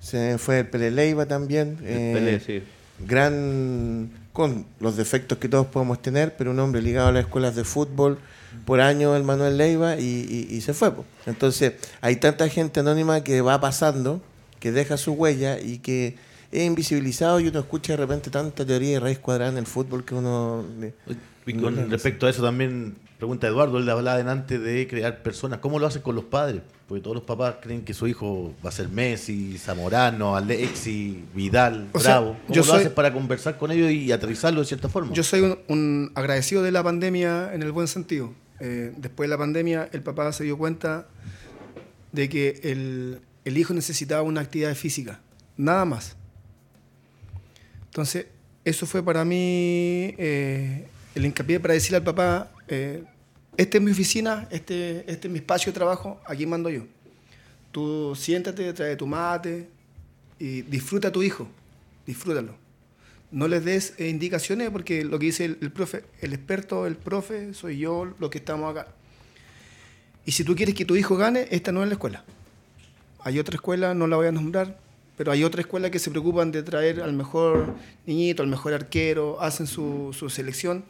[0.00, 1.78] Se fue el Pele Leiva también.
[1.82, 2.62] eh, Pelé, sí.
[3.06, 7.56] Gran, con los defectos que todos podemos tener, pero un hombre ligado a las escuelas
[7.56, 8.18] de fútbol
[8.66, 10.04] por años, el Manuel Leiva, y,
[10.50, 10.92] y- y se fue.
[11.26, 14.20] Entonces, hay tanta gente anónima que va pasando,
[14.64, 16.16] que deja su huella y que
[16.50, 20.06] es invisibilizado y uno escucha de repente tanta teoría de raíz cuadrada en el fútbol
[20.06, 20.64] que uno...
[21.44, 25.58] Y con respecto a eso también, pregunta Eduardo, él hablaba antes de crear personas.
[25.58, 26.62] ¿Cómo lo hacen con los padres?
[26.88, 31.88] Porque todos los papás creen que su hijo va a ser Messi, Zamorano, Alexi, Vidal,
[31.92, 32.36] O sea, Bravo.
[32.46, 35.12] ¿Cómo yo lo soy- haces para conversar con ellos y aterrizarlo de cierta forma?
[35.12, 38.32] Yo soy un, un agradecido de la pandemia en el buen sentido.
[38.60, 41.06] Eh, después de la pandemia, el papá se dio cuenta
[42.12, 45.20] de que el, el hijo necesitaba una actividad física,
[45.56, 46.16] nada más.
[47.86, 48.26] Entonces,
[48.64, 53.04] eso fue para mí eh, el hincapié para decirle al papá, eh,
[53.56, 56.82] esta es mi oficina, este, este es mi espacio de trabajo, aquí mando yo.
[57.70, 59.68] Tú siéntate, trae tu mate
[60.38, 61.48] y disfruta a tu hijo,
[62.06, 62.64] disfrútalo
[63.34, 66.96] no les des eh, indicaciones porque lo que dice el, el profe, el experto, el
[66.96, 68.92] profe, soy yo, los que estamos acá.
[70.24, 72.24] Y si tú quieres que tu hijo gane, esta no es la escuela.
[73.24, 74.76] Hay otra escuela, no la voy a nombrar,
[75.16, 77.74] pero hay otras escuelas que se preocupan de traer al mejor
[78.06, 80.84] niñito, al mejor arquero, hacen su, selección.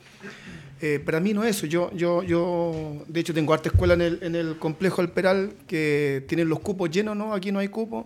[0.81, 1.67] Eh, para mí no es eso.
[1.67, 6.49] Yo, yo, yo, de hecho, tengo arte escuela en el, complejo El Peral que tienen
[6.49, 7.35] los cupos llenos, ¿no?
[7.35, 8.05] Aquí no hay cupos.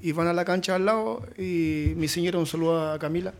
[0.00, 1.24] Y van a la cancha al lado.
[1.38, 3.32] Y mi señora, un saludo a Camila,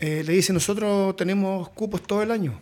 [0.00, 2.58] eh, le dice: Nosotros tenemos cupos todo el año.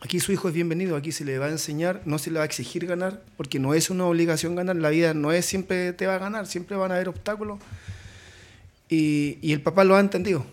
[0.00, 2.44] Aquí su hijo es bienvenido, aquí se le va a enseñar, no se le va
[2.44, 6.06] a exigir ganar, porque no es una obligación ganar, la vida no es siempre te
[6.06, 7.58] va a ganar, siempre van a haber obstáculos.
[8.88, 10.46] Y, y el papá lo ha entendido.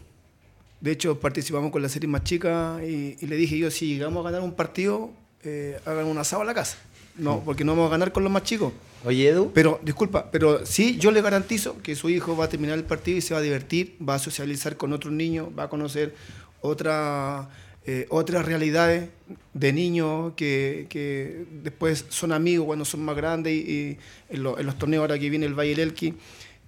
[0.81, 4.25] De hecho, participamos con la serie más chica y, y le dije yo, si llegamos
[4.25, 5.11] a ganar un partido,
[5.43, 6.77] eh, hagan un asado a la casa.
[7.17, 8.73] No, porque no vamos a ganar con los más chicos.
[9.05, 9.51] Oye, Edu.
[9.53, 13.19] Pero, disculpa, pero sí, yo le garantizo que su hijo va a terminar el partido
[13.19, 16.15] y se va a divertir, va a socializar con otros niños, va a conocer
[16.61, 17.47] otra,
[17.87, 19.09] eh, otras realidades
[19.53, 23.97] de niños que, que después son amigos cuando son más grandes y,
[24.29, 26.15] en, en los torneos ahora que viene el Valle Elqui,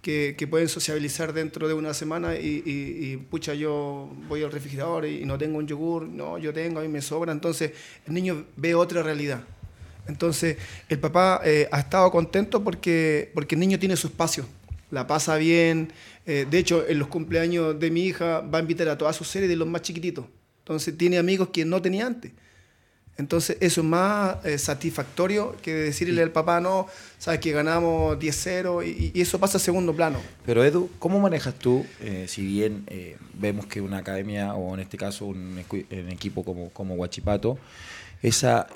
[0.01, 5.25] que, que pueden sociabilizar dentro de una semana y, pucha, yo voy al refrigerador y,
[5.25, 7.71] no tengo un yogur, no, yo tengo, a mí me sobra, entonces
[8.05, 9.43] el niño ve otra realidad.
[10.07, 10.57] Entonces,
[10.87, 14.45] el papá eh, ha estado contento porque, porque el niño tiene su espacio,
[14.91, 15.91] la pasa bien.
[16.25, 19.25] eh, de hecho, en los cumpleaños de mi hija va a invitar a toda su
[19.25, 20.25] serie de los más chiquititos.
[20.67, 22.33] Entonces, tiene amigos que no tenía antes.
[23.17, 26.87] Entonces, eso es más eh, satisfactorio que decirle al papá, no,
[27.17, 30.19] sabes que ganamos 10-0 y, y eso pasa a segundo plano.
[30.45, 34.81] Pero Edu, ¿cómo manejas tú, eh, si bien eh, vemos que una academia, o en
[34.81, 35.57] este caso un,
[36.11, 37.57] equipo como, como Huachipato,
[38.21, 38.67] esa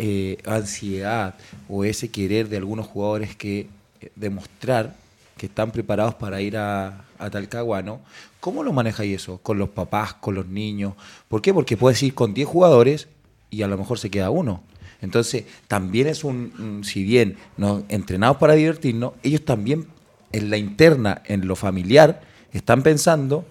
[0.45, 1.35] ansiedad
[1.67, 3.67] o ese querer de algunos jugadores que
[4.15, 4.95] demostrar
[5.35, 7.99] que están preparados para ir a, a Talcahuano,
[8.41, 9.37] ¿cómo lo manejáis eso?
[9.37, 10.95] ¿Con los papás, con los niños?
[11.29, 11.53] ¿Por qué?
[11.53, 13.07] Porque puedes ir con 10 jugadores
[13.49, 14.63] y a lo mejor se queda uno.
[15.01, 19.87] Entonces, también es un, si bien nos entrenamos para divertirnos, ellos también
[20.31, 22.21] en la interna, en lo familiar,
[22.51, 23.45] están pensando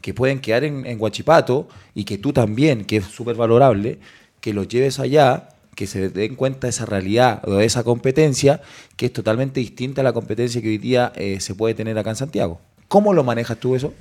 [0.00, 3.98] que pueden quedar en, en Huachipato y que tú también, que es súper valorable,
[4.40, 8.60] que los lleves allá, que se den cuenta de esa realidad o de esa competencia,
[8.96, 12.10] que es totalmente distinta a la competencia que hoy día eh, se puede tener acá
[12.10, 12.60] en Santiago.
[12.88, 13.92] ¿Cómo lo manejas tú eso?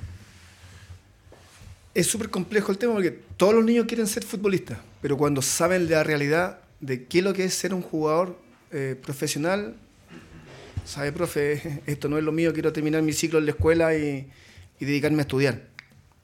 [1.97, 5.89] Es súper complejo el tema porque todos los niños quieren ser futbolistas, pero cuando saben
[5.89, 8.37] la realidad de qué es lo que es ser un jugador
[8.71, 9.75] eh, profesional,
[10.85, 14.27] sabe, profe, esto no es lo mío, quiero terminar mi ciclo en la escuela y,
[14.79, 15.61] y dedicarme a estudiar.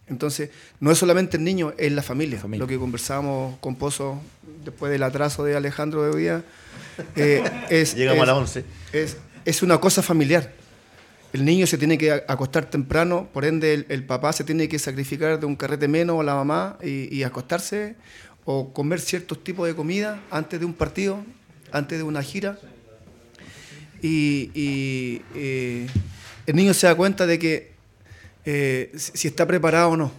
[0.08, 0.50] Entonces,
[0.80, 2.40] no es solamente el niño, es la familia.
[2.40, 2.64] Familia.
[2.64, 4.22] Lo que conversábamos con Pozo
[4.64, 6.44] después del atraso de Alejandro de hoy día.
[7.16, 8.66] eh, es, Llegamos es- a las 11.
[8.92, 10.54] es, es una cosa familiar.
[11.34, 14.78] El niño se tiene que a- acostar temprano, por ende el, papá se tiene que
[14.80, 17.96] sacrificar de un carrete menos o la mamá y, acostarse
[18.46, 21.24] o comer ciertos tipos de comida antes de un partido,
[21.72, 22.60] antes de una gira.
[24.02, 24.52] Y,
[25.34, 25.88] eh,
[26.46, 27.72] el niño se da cuenta de que
[28.46, 30.12] eh, si está preparado o no.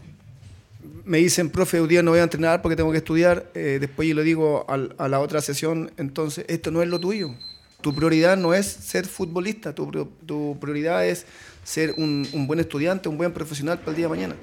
[1.05, 3.51] Me dicen, profe, hoy día no voy a entrenar porque tengo que estudiar.
[3.55, 6.99] eh, después yo le digo al- a la otra sesión, entonces, esto no es lo
[6.99, 7.35] tuyo.
[7.85, 9.91] Tu prioridad no es ser futbolista, tu,
[10.25, 11.27] tu prioridad es
[11.65, 14.37] ser un, un buen estudiante, un buen profesional para el día de mañana.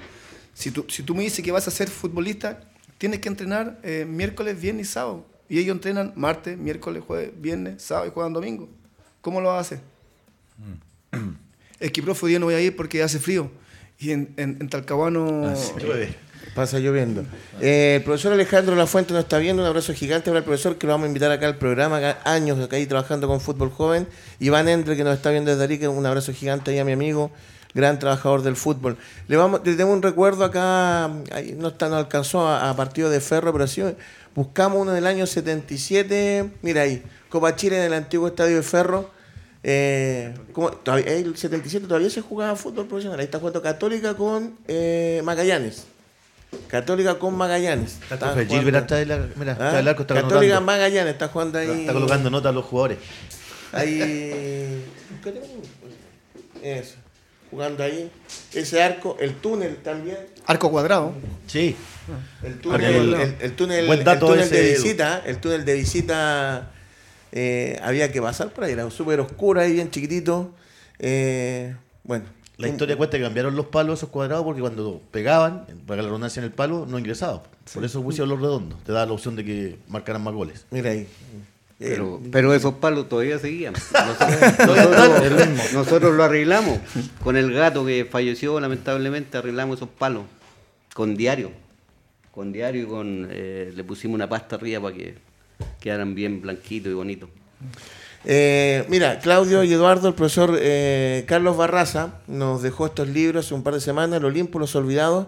[0.54, 2.60] Si tú, si tú me dices que vas a ser futbolista,
[2.98, 5.26] tienes que entrenar eh, miércoles, viernes y sábado.
[5.48, 8.68] Y ellos entrenan martes, miércoles, jueves, viernes, sábado y juegan domingo.
[9.20, 9.80] ¿Cómo lo vas a hacer?
[11.80, 13.50] Es que, profe, hoy día no voy a ir porque hace frío.
[13.98, 15.52] Y en, en, en Talcahuano...
[15.80, 16.14] Llueve.
[16.54, 17.24] Pasa lloviendo.
[17.60, 19.62] Eh, el profesor Alejandro Lafuente nos está viendo.
[19.62, 21.96] Un abrazo gigante para el profesor que lo vamos a invitar acá al programa.
[21.96, 24.06] Acá, años acá ahí trabajando con fútbol joven.
[24.38, 25.88] Iván Endre que nos está viendo desde Arica.
[25.88, 27.30] Un abrazo gigante ahí a mi amigo.
[27.74, 28.98] Gran trabajador del fútbol.
[29.28, 31.06] Le vamos, le tengo un recuerdo acá.
[31.32, 33.82] ahí no, está, no alcanzó a, partido de ferro, pero sí
[34.34, 36.50] buscamos uno del año 77.
[36.60, 37.02] Mira ahí.
[37.30, 39.10] Copa Chile en el antiguo estadio de ferro.
[39.64, 40.34] Eh,
[41.06, 43.18] el 77 todavía se jugaba fútbol profesional.
[43.20, 45.86] Ahí está jugando Católica con eh, Magallanes.
[46.68, 47.92] Católica con Magallanes.
[47.94, 49.66] Está el Estaban profe jugando- Gilbert está en la- mira, ¿Ah?
[49.66, 50.60] está el arco, está Católica anotando.
[50.66, 51.80] Magallanes está jugando ahí.
[51.80, 52.98] Está colocando nota a los jugadores.
[53.72, 54.84] Ahí.
[56.62, 56.94] Eso.
[57.50, 58.10] Jugando ahí.
[58.54, 60.16] Ese arco, el túnel también.
[60.46, 61.14] Arco cuadrado.
[61.46, 61.76] Sí.
[62.42, 64.82] El túnel, el, el túnel, Buen el dato túnel ese, de Edu.
[64.82, 65.22] visita.
[65.26, 66.70] El túnel de visita
[67.30, 68.72] eh, había que pasar por ahí.
[68.72, 70.54] Era súper oscuro ahí, bien chiquitito.
[70.98, 71.74] Eh,
[72.04, 72.24] bueno.
[72.58, 76.40] La historia cuenta que cambiaron los palos esos cuadrados porque cuando pegaban, para la redundancia
[76.40, 77.42] en el palo, no ingresaba.
[77.72, 78.82] Por eso pusieron los redondos.
[78.84, 80.66] Te da la opción de que marcaran más goles.
[80.70, 81.08] Mira ahí.
[81.78, 83.72] Pero, Eh, pero esos palos todavía seguían.
[83.92, 86.78] Nosotros, nosotros- nosotros lo arreglamos.
[87.24, 90.24] Con el gato que falleció, lamentablemente, arreglamos esos palos.
[90.94, 91.50] Con diario.
[92.30, 93.28] Con diario y con.
[93.30, 95.14] eh, le pusimos una pasta arriba para que
[95.80, 97.28] quedaran bien blanquitos y bonitos.
[98.24, 103.54] Eh, mira, Claudio y Eduardo, el profesor eh, Carlos Barraza nos dejó estos libros hace
[103.54, 105.26] un par de semanas, El Olimpo, Los Olvidados.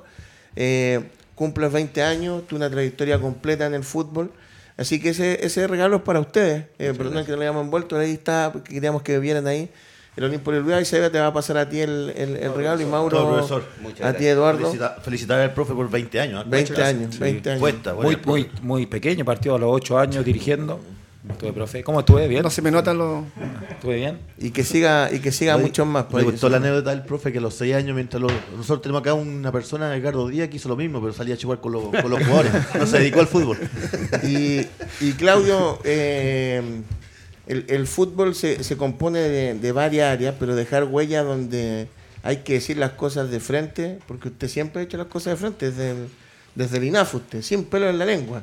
[0.56, 1.00] Eh,
[1.34, 4.30] cumples 20 años, tú una trayectoria completa en el fútbol.
[4.76, 6.66] Así que ese, ese regalo es para ustedes.
[6.78, 9.68] Eh, perdón que no le hayamos envuelto, ahí está, porque queríamos que vieran ahí.
[10.16, 12.36] El Olimpo y el Olvidado, y Seba te va a pasar a ti el, el-
[12.36, 13.64] el regalo y Mauro profesor.
[14.04, 14.60] A ti Eduardo.
[14.70, 16.42] Felicita- felicitar al profe por 20 años.
[16.44, 16.48] ¿eh?
[16.48, 17.60] 20 años, 20 años.
[17.60, 20.80] Cuesta, Muy, bueno, muy, muy pequeño, partió a los 8 años dirigiendo.
[21.30, 21.82] Estuve, profe.
[21.82, 22.28] ¿Cómo estuve?
[22.28, 22.42] ¿Bien?
[22.42, 23.24] No se me notan los.
[23.70, 24.18] ¿Estuve bien?
[24.38, 26.04] Y que siga, y que siga muchos más.
[26.04, 26.24] Me pues.
[26.26, 29.14] gustó la anécdota del profe que a los 6 años, mientras los- nosotros tenemos acá
[29.14, 32.10] una persona, Edgardo Díaz, que hizo lo mismo, pero salía a chupar con los, con
[32.10, 32.52] los jugadores.
[32.78, 33.58] No se dedicó al fútbol.
[34.22, 34.66] Y,
[35.00, 36.60] y Claudio, eh,
[37.46, 41.88] el, el fútbol se, se compone de, de varias áreas, pero dejar huella donde
[42.22, 45.36] hay que decir las cosas de frente, porque usted siempre ha hecho las cosas de
[45.38, 46.08] frente, desde el,
[46.54, 48.42] desde el INAF, usted, sin pelo en la lengua.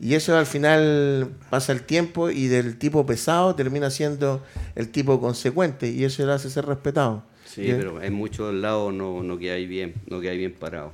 [0.00, 4.44] Y eso al final pasa el tiempo y del tipo pesado termina siendo
[4.76, 7.24] el tipo consecuente, y eso le hace ser respetado.
[7.44, 10.92] Sí, Y- pero en muchos lados no, no quedáis bien, no quedáis bien parado.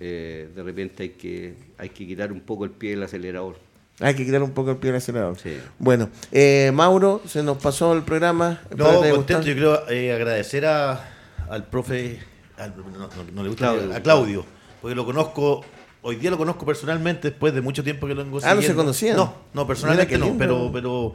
[0.00, 3.56] Eh, de repente hay que, hay que quitar un poco el pie del acelerador.
[4.00, 5.36] Hay que quitar un poco el pie del acelerador.
[5.38, 5.56] Sí.
[5.78, 8.60] Bueno, eh, Mauro, se nos pasó el programa.
[8.76, 9.42] No, contento.
[9.42, 11.04] Yo creo eh, agradecer a,
[11.50, 12.20] al profe,
[12.56, 13.94] al- no, no- no le gusta, Claudio.
[13.96, 14.44] a Claudio,
[14.80, 15.64] porque lo conozco,
[16.02, 18.74] hoy día lo conozco personalmente después de mucho tiempo que lo vengo Ah, ¿no se
[18.74, 19.16] conocían?
[19.16, 21.14] No, no, personalmente no, pero, pero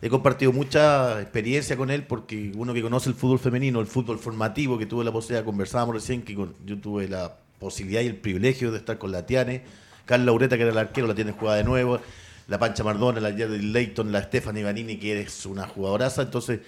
[0.00, 4.18] he compartido mucha experiencia con él porque uno que conoce el fútbol femenino, el fútbol
[4.18, 8.16] formativo, que tuve la posibilidad, conversábamos recién, que con- yo tuve la posibilidad y el
[8.16, 9.62] privilegio de estar con la Tiane,
[10.04, 12.00] Carla Ureta, que era el arquero, la tiene jugada de nuevo,
[12.48, 16.60] la Pancha Mardona, la Jerry Leighton, la Stephanie Vanini, que eres una jugadoraza, entonces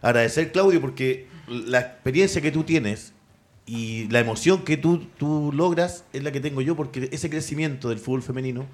[0.00, 3.12] agradecer Claudio porque la experiencia que tú tienes
[3.70, 7.88] y la emoción que tú, tú logras es la que tengo yo porque ese crecimiento
[7.88, 8.66] del fútbol femenino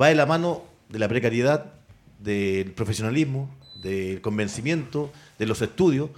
[0.00, 1.74] va de la mano de la precariedad,
[2.20, 6.08] del profesionalismo, del convencimiento, de los estudios,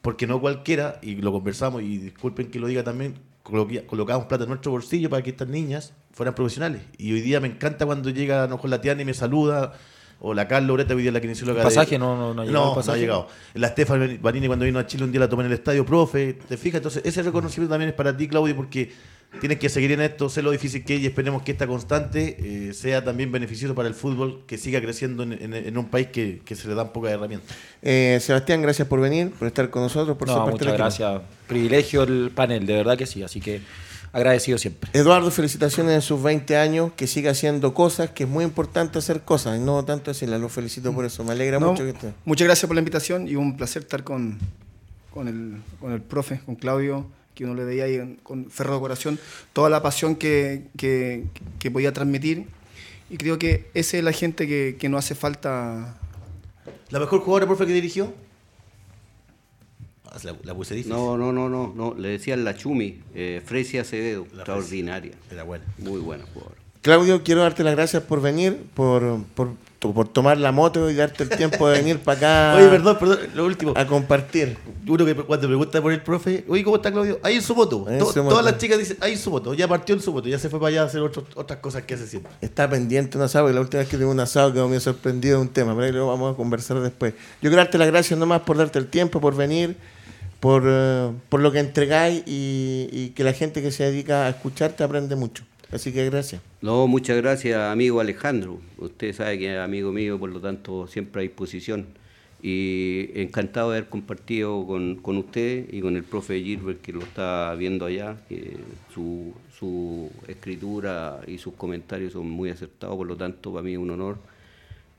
[0.00, 4.48] porque no cualquiera, y lo conversamos, y disculpen que lo diga también, colocamos plata en
[4.48, 6.80] nuestro bolsillo para que estas niñas fueran profesionales.
[6.96, 9.74] Y hoy día me encanta cuando llega a lo mejor la Tiana y me saluda,
[10.20, 11.62] o la Carla Ureta, hoy día la kinesióloga.
[11.62, 12.98] ¿El de- pasaje no- no- no ha llegado el No, pasaje?
[12.98, 13.28] ha llegado.
[13.54, 16.34] La Estefan Vanini cuando vino a Chile un día la tomé en el estadio, profe,
[16.48, 16.78] ¿te fijas?
[16.78, 18.92] Entonces ese reconocimiento también es para ti, Claudio, porque
[19.40, 22.36] tienes que seguir en esto, sé lo difícil que es y esperemos que esta constante
[22.40, 26.08] eh, sea también beneficioso para el fútbol, que siga creciendo en, en- en un país
[26.08, 27.56] que, que se le dan pocas herramientas.
[27.80, 30.74] Eh, Sebastián, gracias por venir, por estar con nosotros, por No, ser parte muchas del
[30.74, 30.84] equipo.
[30.84, 31.22] gracias.
[31.46, 33.22] Privilegio el panel, de verdad que sí.
[33.22, 33.60] Así que
[34.12, 34.90] agradecido siempre.
[34.92, 39.22] Eduardo, felicitaciones en sus 20 años, que siga haciendo cosas, que es muy importante hacer
[39.22, 42.12] cosas, y no tanto decirlas, lo felicito por eso, me alegra No, mucho que esté.
[42.24, 44.38] muchas gracias por la invitación y un placer estar con,
[45.12, 48.80] con, el, con el profe, con Claudio, que uno le veía ahí con Ferro de
[48.80, 49.18] Corazón,
[49.52, 51.24] toda la pasión que, que,
[51.58, 52.46] que podía transmitir.
[53.08, 55.96] Y creo que esa es la gente que, que no hace falta.
[56.90, 58.12] ¿La mejor jugadora, profe, que dirigió?
[60.24, 60.96] La, la puse difícil.
[60.96, 61.94] No, no, no, no, no.
[61.98, 65.12] Le decían la Chumi, eh, Fresia Acevedo, La extraordinaria.
[65.30, 65.64] Era buena.
[65.78, 66.56] Muy buena jugadora.
[66.82, 71.24] Claudio, quiero darte las gracias por venir, por, por, por tomar la moto y darte
[71.24, 72.16] el tiempo de venir para
[72.52, 73.74] acá Oye, perdón, perdón, lo último.
[73.76, 74.56] a compartir.
[74.88, 77.20] Uno que cuando pregunta por el profe, oye, ¿cómo está Claudio?
[77.22, 77.84] Ahí en su moto.
[77.86, 78.30] Ahí en To- su moto.
[78.30, 79.52] Todas las chicas dicen, ahí en su moto.
[79.52, 81.82] Ya partió en su moto, ya se fue para allá a hacer otro- otras cosas
[81.82, 82.32] que hace siempre.
[82.40, 85.36] Está pendiente un asado, y la última vez que tuve un asado quedó medio sorprendido
[85.36, 87.12] de un tema, pero ahí lo vamos a conversar después.
[87.12, 89.76] Yo quiero darte las gracias nomás por darte el tiempo, por venir,
[90.40, 94.30] por, eh, por lo que entregáis y, y que la gente que se dedica a
[94.30, 95.44] escucharte aprende mucho.
[95.72, 96.42] Así que gracias.
[96.62, 98.58] No, muchas gracias, amigo Alejandro.
[98.78, 101.86] Usted sabe que es amigo mío, por lo tanto, siempre a disposición.
[102.42, 107.02] Y encantado de haber compartido con, con usted y con el profe Gilbert, que lo
[107.02, 108.56] está viendo allá, que
[108.94, 113.78] su, su escritura y sus comentarios son muy acertados, por lo tanto, para mí es
[113.78, 114.16] un honor.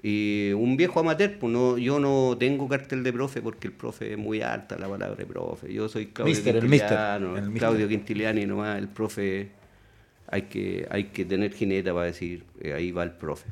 [0.04, 4.14] Y un viejo amateur, pues no, yo no tengo cartel de profe porque el profe
[4.14, 5.72] es muy alta la palabra de profe.
[5.72, 7.60] Yo soy Claudio Mister, el mister, Quintiliano, el mister.
[7.60, 9.52] Claudio Quintiliani nomás, el profe
[10.28, 13.49] hay que, hay que tener jineta para decir, eh, ahí va el profe.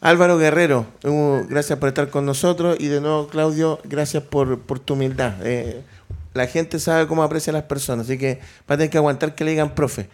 [0.00, 4.78] Álvaro Guerrero, uh, gracias por estar con nosotros y de nuevo Claudio, gracias por, por
[4.78, 5.34] tu humildad.
[5.44, 5.82] Eh,
[6.34, 9.44] la gente sabe cómo aprecian las personas, así que va a tener que aguantar que
[9.44, 10.08] le digan profe.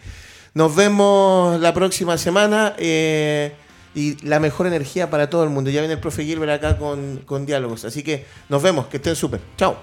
[0.53, 3.53] Nos vemos la próxima semana eh,
[3.95, 5.69] y la mejor energía para todo el mundo.
[5.69, 9.15] Ya viene el profe Gilbert acá con, con diálogos, así que nos vemos, que estén
[9.15, 9.39] súper.
[9.57, 9.77] Chao.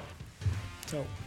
[0.91, 1.20] Chao.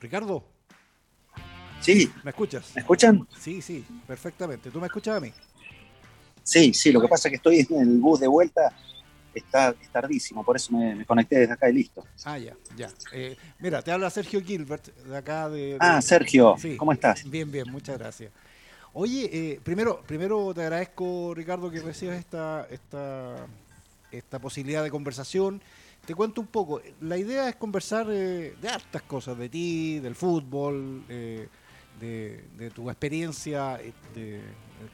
[0.00, 0.44] Ricardo,
[1.80, 2.72] Sí, ¿me escuchas?
[2.74, 3.26] ¿me escuchan?
[3.38, 4.70] Sí, sí, perfectamente.
[4.70, 5.32] ¿Tú me escuchas a mí?
[6.42, 8.72] Sí, sí, lo que pasa es que estoy en el bus de vuelta,
[9.32, 12.04] está es tardísimo, por eso me, me conecté desde acá y listo.
[12.24, 12.90] Ah, ya, ya.
[13.12, 15.56] Eh, mira, te habla Sergio Gilbert, de acá de...
[15.74, 16.76] de- Ah, Sergio, Sí.
[16.76, 17.28] ¿cómo estás?
[17.30, 18.32] Bien, bien, muchas gracias.
[18.92, 23.46] Oye, eh, primero, primero te agradezco, Ricardo, que recibas esta, esta,
[24.10, 25.62] esta posibilidad de conversación.
[26.08, 26.80] Te cuento un poco.
[27.02, 31.46] La idea es conversar eh, de hartas cosas, de ti, del fútbol, eh,
[32.00, 34.40] de, de tu experiencia eh, de-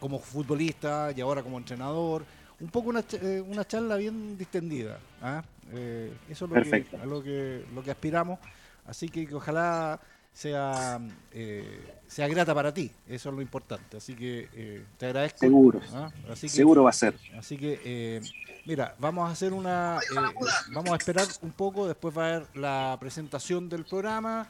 [0.00, 2.24] como futbolista y ahora como entrenador.
[2.58, 4.98] Un poco una, eh, una charla bien distendida.
[5.22, 5.44] ¿ah?
[5.72, 8.40] Eh, eso es lo que, a lo que, lo que aspiramos.
[8.84, 10.00] Así que, que ojalá
[10.32, 10.98] sea,
[11.30, 12.90] eh, sea grata para ti.
[13.06, 13.98] Eso es lo importante.
[13.98, 15.38] Así que eh, te agradezco.
[15.38, 16.10] Seguro, ¿ah?
[16.28, 17.14] Así que- seguro va a ser.
[17.38, 18.20] Así que, eh,
[18.66, 19.98] mira, vamos a hacer una.
[19.98, 24.46] eh, vamos a esperar un poco, después va a haber la presentación del programa.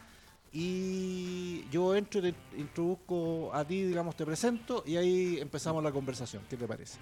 [0.52, 6.42] Y yo entro, te introduzco a ti, digamos, te presento y ahí empezamos la conversación.
[6.48, 6.98] ¿Qué te parece?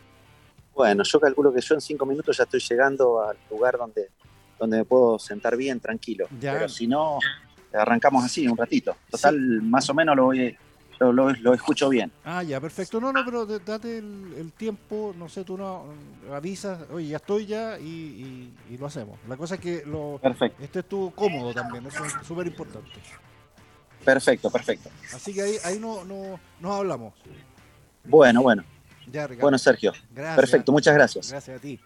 [0.75, 4.09] Bueno, yo calculo que yo en cinco minutos ya estoy llegando al lugar donde,
[4.59, 6.29] donde me puedo sentar bien, tranquilo.
[6.41, 6.55] Ya.
[6.55, 7.19] Pero si no,
[7.75, 8.97] arrancamos así un ratito.
[9.11, 10.57] Total, más o menos lo, voy,
[11.03, 12.12] lo, lo- lo escucho bien.
[12.24, 13.01] Ah, ya, perfecto.
[13.01, 15.87] No, no, pero date el, el tiempo, no sé, tú no
[16.33, 19.19] avisas, oye, ya estoy ya y, y- y lo hacemos.
[19.29, 22.89] La cosa es que lo, Perfecto, estés tú cómodo también, eso es súper importante.
[24.05, 24.89] perfecto, perfecto.
[25.12, 27.15] Así que ahí, ahí no, no, nos hablamos.
[28.05, 28.65] Bueno, bueno,
[29.11, 29.93] Ya, bueno, Sergio.
[30.15, 30.37] Gracias.
[30.37, 31.31] Perfecto, muchas gracias.
[31.31, 31.81] Gracias a ti.